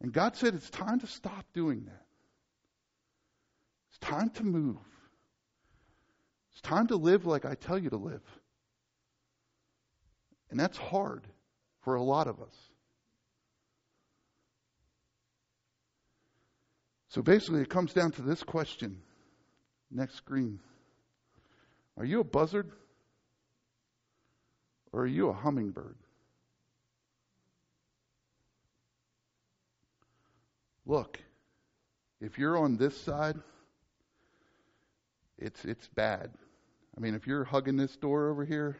And 0.00 0.12
God 0.12 0.36
said, 0.36 0.54
it's 0.54 0.70
time 0.70 1.00
to 1.00 1.06
stop 1.06 1.44
doing 1.54 1.84
that. 1.86 2.06
It's 3.90 3.98
time 3.98 4.30
to 4.30 4.44
move. 4.44 4.76
It's 6.52 6.60
time 6.60 6.86
to 6.88 6.96
live 6.96 7.26
like 7.26 7.44
I 7.44 7.54
tell 7.54 7.78
you 7.78 7.90
to 7.90 7.96
live. 7.96 8.22
And 10.50 10.60
that's 10.60 10.76
hard 10.76 11.26
for 11.80 11.94
a 11.94 12.02
lot 12.02 12.26
of 12.26 12.40
us. 12.40 12.54
So 17.08 17.22
basically, 17.22 17.62
it 17.62 17.70
comes 17.70 17.94
down 17.94 18.12
to 18.12 18.22
this 18.22 18.42
question. 18.42 19.00
Next 19.90 20.16
screen. 20.16 20.60
Are 21.96 22.04
you 22.04 22.20
a 22.20 22.24
buzzard? 22.24 22.70
Or 24.92 25.02
are 25.02 25.06
you 25.06 25.28
a 25.28 25.32
hummingbird? 25.32 25.96
Look, 30.86 31.18
if 32.20 32.38
you're 32.38 32.56
on 32.56 32.76
this 32.76 32.96
side, 32.96 33.36
it's 35.36 35.64
it's 35.64 35.88
bad. 35.88 36.30
I 36.96 37.00
mean, 37.00 37.14
if 37.14 37.26
you're 37.26 37.44
hugging 37.44 37.76
this 37.76 37.94
door 37.96 38.30
over 38.30 38.44
here, 38.44 38.78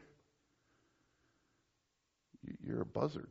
you're 2.64 2.82
a 2.82 2.86
buzzard. 2.86 3.28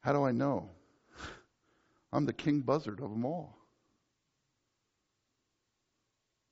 How 0.00 0.12
do 0.12 0.24
I 0.24 0.32
know? 0.32 0.70
I'm 2.12 2.24
the 2.24 2.32
king 2.32 2.60
buzzard 2.60 3.00
of 3.00 3.10
them 3.10 3.24
all. 3.24 3.56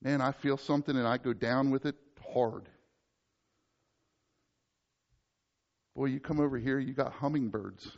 Man, 0.02 0.20
I 0.20 0.32
feel 0.32 0.56
something 0.56 0.96
and 0.96 1.06
I 1.06 1.16
go 1.16 1.32
down 1.32 1.70
with 1.70 1.86
it 1.86 1.96
hard. 2.32 2.68
Boy, 5.94 6.06
you 6.06 6.20
come 6.20 6.40
over 6.40 6.58
here, 6.58 6.78
you 6.78 6.92
got 6.92 7.12
hummingbirds. 7.12 7.96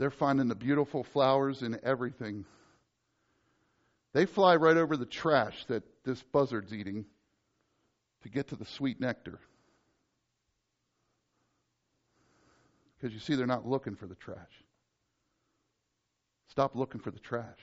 They're 0.00 0.10
finding 0.10 0.48
the 0.48 0.54
beautiful 0.54 1.04
flowers 1.04 1.60
in 1.60 1.78
everything. 1.82 2.46
They 4.14 4.24
fly 4.24 4.56
right 4.56 4.78
over 4.78 4.96
the 4.96 5.04
trash 5.04 5.66
that 5.66 5.82
this 6.06 6.22
buzzard's 6.22 6.72
eating 6.72 7.04
to 8.22 8.30
get 8.30 8.48
to 8.48 8.56
the 8.56 8.64
sweet 8.64 8.98
nectar. 8.98 9.38
Because 12.96 13.12
you 13.12 13.20
see, 13.20 13.34
they're 13.34 13.46
not 13.46 13.68
looking 13.68 13.94
for 13.94 14.06
the 14.06 14.14
trash. 14.14 14.38
Stop 16.48 16.74
looking 16.76 17.02
for 17.02 17.10
the 17.10 17.20
trash. 17.20 17.60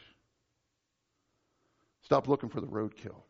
Stop 2.04 2.28
looking 2.28 2.50
for 2.50 2.62
the 2.62 2.68
roadkill. 2.68 3.24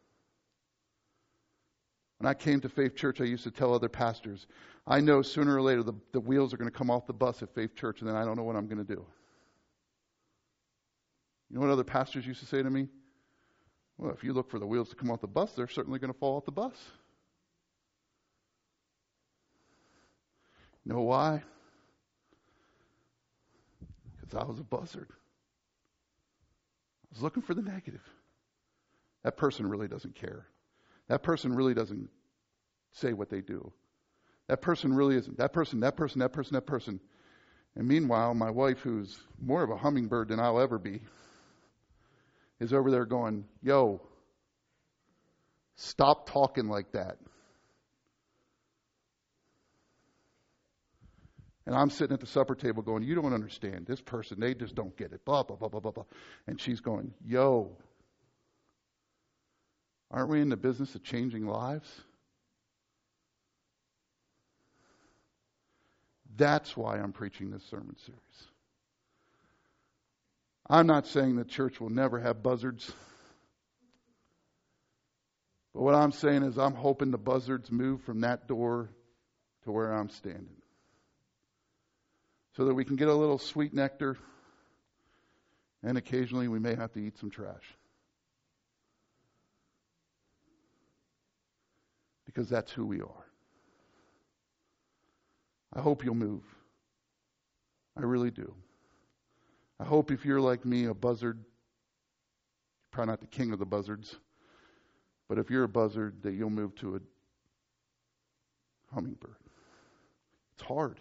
When 2.17 2.27
I 2.27 2.33
came 2.33 2.59
to 2.59 2.67
Faith 2.67 2.97
Church, 2.97 3.21
I 3.21 3.23
used 3.23 3.45
to 3.45 3.51
tell 3.51 3.73
other 3.73 3.87
pastors, 3.87 4.47
I 4.87 5.01
know 5.01 5.21
sooner 5.21 5.55
or 5.55 5.61
later 5.61 5.83
the, 5.83 5.93
the 6.13 6.19
wheels 6.19 6.53
are 6.53 6.57
going 6.57 6.71
to 6.71 6.77
come 6.77 6.89
off 6.89 7.05
the 7.05 7.13
bus 7.13 7.43
at 7.43 7.53
Faith 7.53 7.75
Church, 7.75 7.99
and 7.99 8.09
then 8.09 8.15
I 8.15 8.23
don't 8.23 8.37
know 8.37 8.43
what 8.43 8.55
I'm 8.55 8.67
going 8.67 8.77
to 8.77 8.95
do. 8.95 9.05
You 11.49 11.55
know 11.55 11.61
what 11.61 11.69
other 11.69 11.83
pastors 11.83 12.25
used 12.25 12.39
to 12.39 12.45
say 12.45 12.63
to 12.63 12.69
me? 12.69 12.87
Well, 13.97 14.11
if 14.11 14.23
you 14.23 14.31
look 14.31 14.49
for 14.49 14.59
the 14.59 14.65
wheels 14.65 14.89
to 14.89 14.95
come 14.95 15.11
off 15.11 15.21
the 15.21 15.27
bus, 15.27 15.51
they're 15.51 15.67
certainly 15.67 15.99
going 15.99 16.13
to 16.13 16.17
fall 16.17 16.37
off 16.37 16.45
the 16.45 16.51
bus. 16.51 16.75
Know 20.85 21.01
why? 21.01 21.43
Because 24.21 24.35
I 24.41 24.45
was 24.45 24.57
a 24.57 24.63
buzzard. 24.63 25.09
I 25.11 27.07
was 27.11 27.21
looking 27.21 27.43
for 27.43 27.53
the 27.53 27.61
negative. 27.61 28.03
That 29.23 29.35
person 29.35 29.67
really 29.67 29.89
doesn't 29.89 30.15
care. 30.15 30.47
That 31.09 31.23
person 31.23 31.53
really 31.53 31.73
doesn't 31.73 32.09
say 32.93 33.11
what 33.11 33.29
they 33.29 33.41
do. 33.41 33.73
That 34.47 34.61
person 34.61 34.93
really 34.93 35.17
isn't. 35.17 35.37
That 35.37 35.53
person, 35.53 35.81
that 35.81 35.97
person, 35.97 36.19
that 36.19 36.33
person, 36.33 36.53
that 36.55 36.65
person. 36.65 36.99
And 37.75 37.87
meanwhile, 37.87 38.33
my 38.33 38.49
wife, 38.49 38.79
who's 38.79 39.19
more 39.41 39.63
of 39.63 39.69
a 39.69 39.77
hummingbird 39.77 40.29
than 40.29 40.39
I'll 40.39 40.59
ever 40.59 40.79
be, 40.79 41.01
is 42.59 42.73
over 42.73 42.89
there 42.89 43.05
going, 43.05 43.45
Yo, 43.61 44.01
stop 45.75 46.29
talking 46.29 46.67
like 46.67 46.91
that. 46.93 47.17
And 51.65 51.75
I'm 51.75 51.89
sitting 51.89 52.13
at 52.13 52.21
the 52.21 52.27
supper 52.27 52.55
table 52.55 52.81
going, 52.81 53.03
You 53.03 53.15
don't 53.15 53.33
understand. 53.33 53.85
This 53.85 54.01
person, 54.01 54.39
they 54.39 54.53
just 54.53 54.73
don't 54.73 54.95
get 54.95 55.11
it. 55.11 55.25
Blah, 55.25 55.43
blah, 55.43 55.57
blah, 55.57 55.67
blah, 55.67 55.81
blah, 55.81 55.91
blah. 55.91 56.05
And 56.47 56.59
she's 56.59 56.79
going, 56.79 57.13
Yo, 57.25 57.77
aren't 60.09 60.29
we 60.29 60.39
in 60.39 60.47
the 60.47 60.57
business 60.57 60.95
of 60.95 61.03
changing 61.03 61.45
lives? 61.45 61.89
That's 66.37 66.77
why 66.77 66.99
I'm 66.99 67.11
preaching 67.11 67.49
this 67.49 67.63
sermon 67.63 67.95
series. 68.05 68.47
I'm 70.69 70.85
not 70.85 71.07
saying 71.07 71.35
the 71.35 71.45
church 71.45 71.79
will 71.79 71.89
never 71.89 72.19
have 72.19 72.43
buzzards. 72.43 72.91
But 75.73 75.81
what 75.81 75.95
I'm 75.95 76.11
saying 76.11 76.43
is, 76.43 76.57
I'm 76.57 76.75
hoping 76.75 77.11
the 77.11 77.17
buzzards 77.17 77.71
move 77.71 78.01
from 78.03 78.21
that 78.21 78.47
door 78.47 78.89
to 79.63 79.71
where 79.71 79.93
I'm 79.93 80.09
standing. 80.09 80.61
So 82.55 82.65
that 82.65 82.73
we 82.73 82.83
can 82.83 82.95
get 82.95 83.07
a 83.07 83.13
little 83.13 83.37
sweet 83.37 83.73
nectar, 83.73 84.17
and 85.83 85.97
occasionally 85.97 86.47
we 86.47 86.59
may 86.59 86.75
have 86.75 86.91
to 86.93 86.99
eat 86.99 87.17
some 87.17 87.29
trash. 87.29 87.75
Because 92.25 92.49
that's 92.49 92.71
who 92.71 92.85
we 92.85 93.01
are. 93.01 93.26
I 95.77 95.81
hope 95.81 96.03
you'll 96.03 96.15
move. 96.15 96.41
I 97.95 98.01
really 98.01 98.31
do. 98.31 98.51
I 99.79 99.83
hope 99.83 100.09
if 100.09 100.25
you're 100.25 100.41
like 100.41 100.65
me, 100.65 100.85
a 100.85 100.93
buzzard, 100.93 101.37
probably 102.89 103.11
not 103.11 103.21
the 103.21 103.27
king 103.27 103.53
of 103.53 103.59
the 103.59 103.65
buzzards, 103.65 104.15
but 105.29 105.37
if 105.37 105.51
you're 105.51 105.65
a 105.65 105.69
buzzard, 105.69 106.23
that 106.23 106.33
you'll 106.33 106.49
move 106.49 106.73
to 106.77 106.95
a 106.95 106.99
hummingbird. 108.91 109.35
It's 110.55 110.67
hard 110.67 110.99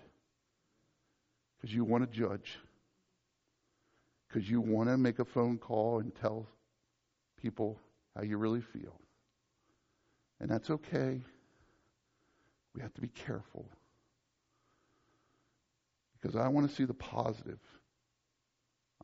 because 1.56 1.74
you 1.74 1.82
want 1.82 2.04
to 2.04 2.18
judge, 2.18 2.58
because 4.28 4.50
you 4.50 4.60
want 4.60 4.90
to 4.90 4.98
make 4.98 5.20
a 5.20 5.24
phone 5.24 5.56
call 5.56 6.00
and 6.00 6.14
tell 6.14 6.46
people 7.40 7.78
how 8.14 8.22
you 8.22 8.36
really 8.36 8.60
feel. 8.60 9.00
And 10.38 10.50
that's 10.50 10.68
okay. 10.68 11.22
We 12.74 12.82
have 12.82 12.92
to 12.92 13.00
be 13.00 13.08
careful. 13.08 13.64
Because 16.20 16.36
I 16.36 16.48
want 16.48 16.68
to 16.68 16.74
see 16.74 16.84
the 16.84 16.94
positive. 16.94 17.58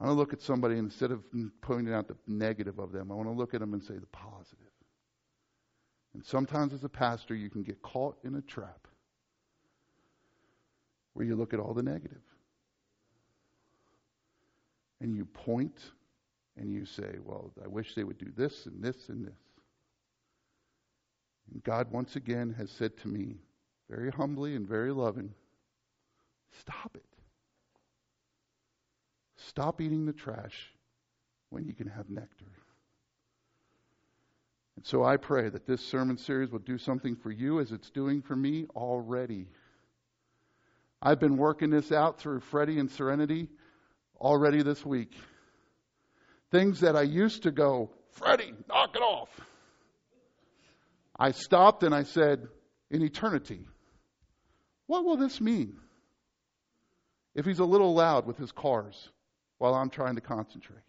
I 0.00 0.06
want 0.06 0.16
to 0.16 0.18
look 0.18 0.32
at 0.32 0.40
somebody 0.40 0.78
instead 0.78 1.10
of 1.10 1.22
pointing 1.60 1.92
out 1.92 2.08
the 2.08 2.16
negative 2.26 2.78
of 2.78 2.92
them, 2.92 3.12
I 3.12 3.14
want 3.14 3.28
to 3.28 3.32
look 3.32 3.54
at 3.54 3.60
them 3.60 3.74
and 3.74 3.82
say 3.82 3.94
the 3.94 4.06
positive. 4.06 4.58
And 6.14 6.24
sometimes 6.24 6.72
as 6.72 6.84
a 6.84 6.88
pastor, 6.88 7.34
you 7.34 7.50
can 7.50 7.62
get 7.62 7.80
caught 7.82 8.16
in 8.24 8.34
a 8.34 8.42
trap 8.42 8.88
where 11.14 11.26
you 11.26 11.36
look 11.36 11.54
at 11.54 11.60
all 11.60 11.74
the 11.74 11.82
negative. 11.82 12.22
And 15.00 15.14
you 15.14 15.24
point 15.24 15.78
and 16.56 16.72
you 16.72 16.84
say, 16.84 17.16
Well, 17.24 17.52
I 17.62 17.68
wish 17.68 17.94
they 17.94 18.04
would 18.04 18.18
do 18.18 18.32
this 18.36 18.66
and 18.66 18.82
this 18.82 19.08
and 19.08 19.26
this. 19.26 19.34
And 21.52 21.62
God 21.64 21.90
once 21.90 22.16
again 22.16 22.54
has 22.58 22.70
said 22.70 22.96
to 22.98 23.08
me, 23.08 23.36
very 23.90 24.10
humbly 24.10 24.56
and 24.56 24.66
very 24.66 24.92
loving, 24.92 25.34
stop 26.61 26.92
it. 26.94 27.05
Stop 29.36 29.80
eating 29.80 30.07
the 30.07 30.12
trash 30.12 30.72
when 31.50 31.66
you 31.66 31.74
can 31.74 31.88
have 31.88 32.09
nectar. 32.09 32.46
And 34.76 34.86
so 34.86 35.05
I 35.05 35.16
pray 35.16 35.48
that 35.48 35.66
this 35.66 35.84
sermon 35.84 36.16
series 36.16 36.50
will 36.50 36.59
do 36.59 36.78
something 36.78 37.16
for 37.16 37.30
you 37.30 37.61
as 37.61 37.72
it's 37.72 37.90
doing 37.90 38.22
for 38.22 38.34
me 38.34 38.66
already. 38.74 39.48
I've 41.03 41.20
been 41.20 41.36
working 41.36 41.70
this 41.70 41.92
out 41.92 42.18
through 42.18 42.40
Freddie 42.40 42.78
and 42.78 42.90
Serenity 42.90 43.48
already 44.20 44.62
this 44.62 44.84
week. 44.86 45.12
Things 46.50 46.80
that 46.80 46.96
I 46.96 47.03
used 47.03 47.42
to 47.42 47.50
go, 47.50 47.90
Freddie, 48.12 48.55
knock 48.68 48.94
it 48.94 49.03
off. 49.03 49.28
I 51.18 51.32
stopped 51.32 51.82
and 51.82 51.94
I 51.94 52.05
said, 52.05 52.48
in 52.90 53.03
eternity, 53.03 53.66
what 54.86 55.05
will 55.05 55.16
this 55.16 55.40
mean? 55.40 55.76
If 57.34 57.46
he's 57.46 57.60
a 57.60 57.64
little 57.64 57.94
loud 57.94 58.26
with 58.26 58.36
his 58.36 58.52
cars 58.52 59.08
while 59.58 59.74
I'm 59.74 59.90
trying 59.90 60.16
to 60.16 60.20
concentrate. 60.20 60.82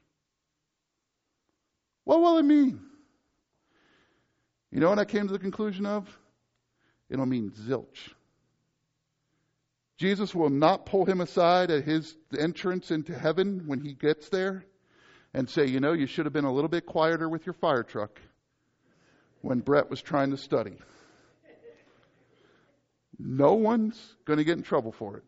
What 2.03 2.19
will 2.19 2.37
it 2.37 2.43
mean? 2.43 2.81
You 4.71 4.79
know 4.79 4.89
what 4.89 4.99
I 4.99 5.05
came 5.05 5.27
to 5.27 5.33
the 5.33 5.39
conclusion 5.39 5.85
of? 5.85 6.07
It'll 7.09 7.25
mean 7.25 7.51
zilch. 7.51 8.09
Jesus 9.97 10.33
will 10.33 10.49
not 10.49 10.85
pull 10.85 11.05
him 11.05 11.21
aside 11.21 11.69
at 11.71 11.85
his 11.85 12.17
entrance 12.37 12.91
into 12.91 13.17
heaven 13.17 13.63
when 13.67 13.79
he 13.79 13.93
gets 13.93 14.29
there 14.29 14.65
and 15.33 15.49
say, 15.49 15.65
you 15.67 15.79
know, 15.79 15.93
you 15.93 16.07
should 16.07 16.25
have 16.25 16.33
been 16.33 16.45
a 16.45 16.51
little 16.51 16.69
bit 16.69 16.85
quieter 16.85 17.29
with 17.29 17.45
your 17.45 17.53
fire 17.53 17.83
truck 17.83 18.19
when 19.41 19.59
Brett 19.59 19.89
was 19.89 20.01
trying 20.01 20.31
to 20.31 20.37
study. 20.37 20.73
No 23.19 23.53
one's 23.53 24.15
going 24.25 24.37
to 24.37 24.43
get 24.43 24.57
in 24.57 24.63
trouble 24.63 24.91
for 24.91 25.17
it. 25.17 25.23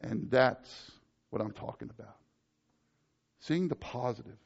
And 0.00 0.30
that's 0.30 0.90
what 1.30 1.42
I'm 1.42 1.52
talking 1.52 1.90
about. 1.90 2.16
Seeing 3.40 3.68
the 3.68 3.76
positive. 3.76 4.38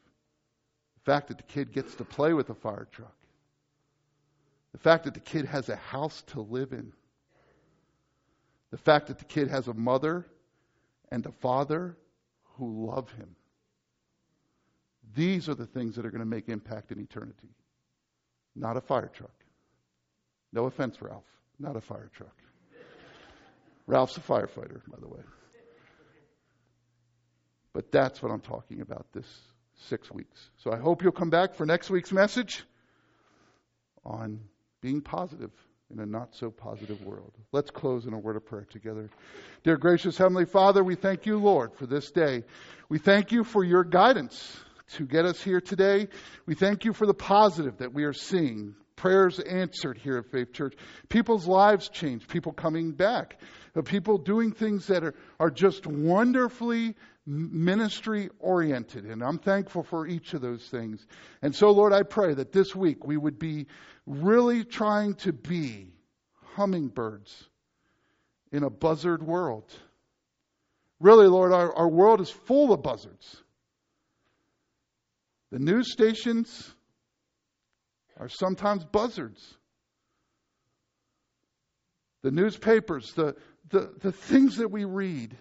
The 0.95 1.11
fact 1.11 1.27
that 1.27 1.37
the 1.37 1.43
kid 1.43 1.71
gets 1.71 1.95
to 1.95 2.03
play 2.03 2.33
with 2.33 2.49
a 2.49 2.55
fire 2.55 2.87
truck. 2.91 3.15
The 4.71 4.79
fact 4.79 5.05
that 5.05 5.13
the 5.13 5.19
kid 5.19 5.45
has 5.45 5.69
a 5.69 5.75
house 5.75 6.23
to 6.27 6.41
live 6.41 6.73
in. 6.73 6.91
The 8.71 8.77
fact 8.77 9.07
that 9.07 9.19
the 9.19 9.25
kid 9.25 9.49
has 9.49 9.67
a 9.67 9.73
mother 9.73 10.25
and 11.11 11.25
a 11.25 11.31
father 11.31 11.95
who 12.57 12.87
love 12.87 13.11
him. 13.11 13.35
These 15.15 15.47
are 15.47 15.55
the 15.55 15.65
things 15.65 15.95
that 15.95 16.05
are 16.05 16.11
going 16.11 16.19
to 16.19 16.25
make 16.25 16.49
impact 16.49 16.91
in 16.91 16.99
eternity. 16.99 17.49
Not 18.55 18.75
a 18.75 18.81
fire 18.81 19.09
truck. 19.13 19.31
No 20.51 20.65
offense, 20.65 21.01
Ralph. 21.01 21.23
Not 21.59 21.75
a 21.75 21.81
fire 21.81 22.09
truck. 22.13 22.35
Ralph's 23.87 24.17
a 24.17 24.21
firefighter, 24.21 24.81
by 24.87 24.97
the 24.99 25.07
way. 25.07 25.21
But 27.75 27.91
that's 27.91 28.23
what 28.23 28.31
I'm 28.31 28.39
talking 28.39 28.79
about 28.79 29.05
this 29.11 29.27
six 29.89 30.09
weeks. 30.09 30.49
So 30.63 30.71
I 30.71 30.77
hope 30.77 31.03
you'll 31.03 31.11
come 31.11 31.29
back 31.29 31.55
for 31.55 31.65
next 31.65 31.89
week's 31.89 32.13
message 32.13 32.63
on 34.05 34.39
being 34.79 35.01
positive 35.01 35.51
in 35.91 35.99
a 35.99 36.05
not 36.05 36.33
so 36.33 36.49
positive 36.49 37.05
world. 37.05 37.33
Let's 37.51 37.71
close 37.71 38.05
in 38.05 38.13
a 38.13 38.17
word 38.17 38.37
of 38.37 38.45
prayer 38.45 38.65
together. 38.71 39.09
Dear 39.65 39.75
gracious 39.75 40.17
Heavenly 40.17 40.45
Father, 40.45 40.85
we 40.85 40.95
thank 40.95 41.25
you, 41.25 41.37
Lord, 41.37 41.73
for 41.73 41.85
this 41.85 42.11
day. 42.11 42.45
We 42.87 42.97
thank 42.97 43.33
you 43.33 43.43
for 43.43 43.61
your 43.61 43.83
guidance 43.83 44.57
to 44.93 45.05
get 45.05 45.25
us 45.25 45.41
here 45.41 45.59
today. 45.59 46.07
We 46.45 46.55
thank 46.55 46.85
you 46.85 46.93
for 46.93 47.05
the 47.05 47.13
positive 47.13 47.79
that 47.79 47.93
we 47.93 48.05
are 48.05 48.13
seeing 48.13 48.75
prayers 48.95 49.39
answered 49.39 49.97
here 49.97 50.17
at 50.17 50.31
Faith 50.31 50.53
Church, 50.53 50.75
people's 51.09 51.47
lives 51.47 51.89
changed, 51.89 52.27
people 52.27 52.51
coming 52.51 52.91
back, 52.91 53.39
uh, 53.75 53.81
people 53.81 54.17
doing 54.17 54.51
things 54.51 54.87
that 54.87 55.03
are, 55.03 55.15
are 55.39 55.51
just 55.51 55.85
wonderfully 55.85 56.95
ministry 57.25 58.29
oriented. 58.39 59.05
And 59.05 59.23
I'm 59.23 59.39
thankful 59.39 59.83
for 59.83 60.07
each 60.07 60.33
of 60.33 60.41
those 60.41 60.67
things. 60.67 61.05
And 61.41 61.55
so, 61.55 61.71
Lord, 61.71 61.93
I 61.93 62.03
pray 62.03 62.33
that 62.33 62.51
this 62.51 62.75
week 62.75 63.05
we 63.05 63.17
would 63.17 63.39
be 63.39 63.67
really 64.05 64.63
trying 64.63 65.15
to 65.15 65.33
be 65.33 65.93
hummingbirds 66.55 67.49
in 68.51 68.63
a 68.63 68.69
buzzard 68.69 69.23
world. 69.23 69.71
Really, 70.99 71.27
Lord, 71.27 71.51
our, 71.51 71.73
our 71.73 71.89
world 71.89 72.21
is 72.21 72.29
full 72.29 72.71
of 72.71 72.81
buzzards. 72.81 73.41
The 75.51 75.59
news 75.59 75.91
stations 75.91 76.74
are 78.17 78.29
sometimes 78.29 78.83
buzzards. 78.85 79.41
The 82.23 82.31
newspapers, 82.31 83.13
the, 83.13 83.35
the, 83.69 83.93
the 84.01 84.11
things 84.11 84.57
that 84.57 84.71
we 84.71 84.85
read. 84.85 85.37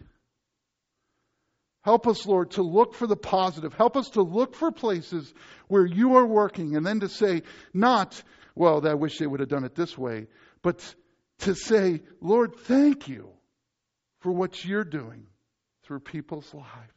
Help 1.83 2.07
us, 2.07 2.27
Lord, 2.27 2.53
to 2.53 2.62
look 2.62 2.95
for 2.95 3.07
the 3.07 3.16
positive. 3.16 3.75
Help 3.75 3.97
us 3.97 4.11
to 4.11 4.22
look 4.22 4.55
for 4.55 4.70
places 4.70 5.33
where 5.68 5.87
you 5.87 6.16
are 6.16 6.27
working 6.27 6.77
and 6.77 6.85
then 6.85 7.01
to 7.01 7.09
say, 7.09 7.43
not, 7.72 8.22
well, 8.55 8.87
I 8.87 8.95
wish 8.95 9.18
they 9.18 9.27
would 9.27 9.41
have 9.41 9.49
done 9.49 9.64
it 9.64 9.75
this 9.75 9.97
way, 9.97 10.27
but 10.62 10.95
to 11.41 11.55
say, 11.55 12.03
Lord, 12.20 12.57
thank 12.57 13.09
you 13.09 13.31
for 14.20 14.33
what 14.33 14.64
you're 14.64 14.85
doing 14.85 15.27
through 15.83 16.01
people's 16.01 16.53
lives. 16.55 16.93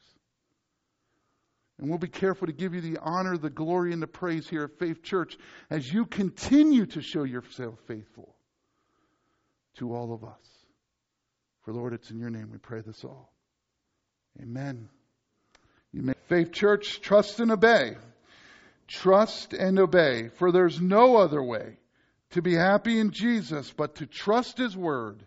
And 1.79 1.89
we'll 1.89 1.99
be 1.99 2.07
careful 2.07 2.47
to 2.47 2.53
give 2.53 2.73
you 2.73 2.81
the 2.81 2.97
honor, 3.01 3.37
the 3.37 3.51
glory, 3.51 3.93
and 3.93 4.01
the 4.01 4.07
praise 4.07 4.47
here 4.49 4.63
at 4.63 4.79
Faith 4.79 5.03
Church 5.03 5.37
as 5.69 5.87
you 5.87 6.05
continue 6.05 6.87
to 6.87 7.01
show 7.01 7.23
yourself 7.23 7.75
faithful 7.87 8.35
to 9.75 9.93
all 9.93 10.13
of 10.13 10.23
us. 10.23 10.39
For 11.61 11.73
Lord, 11.73 11.93
it's 11.93 12.09
in 12.09 12.17
your 12.17 12.31
name 12.31 12.49
we 12.51 12.57
pray 12.57 12.81
this 12.81 13.03
all. 13.03 13.31
Amen. 14.41 14.89
You 15.91 16.01
may 16.01 16.13
Faith 16.27 16.51
Church, 16.51 17.01
trust 17.01 17.39
and 17.39 17.51
obey. 17.51 17.95
Trust 18.87 19.53
and 19.53 19.77
obey, 19.79 20.29
for 20.29 20.51
there's 20.51 20.79
no 20.79 21.17
other 21.17 21.43
way 21.43 21.77
to 22.31 22.41
be 22.41 22.55
happy 22.55 22.99
in 22.99 23.11
Jesus 23.11 23.71
but 23.75 23.95
to 23.95 24.05
trust 24.05 24.57
His 24.57 24.75
word 24.75 25.23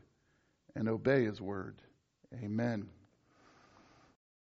and 0.75 0.89
obey 0.89 1.25
His 1.25 1.41
word. 1.41 1.77
Amen. 2.43 2.89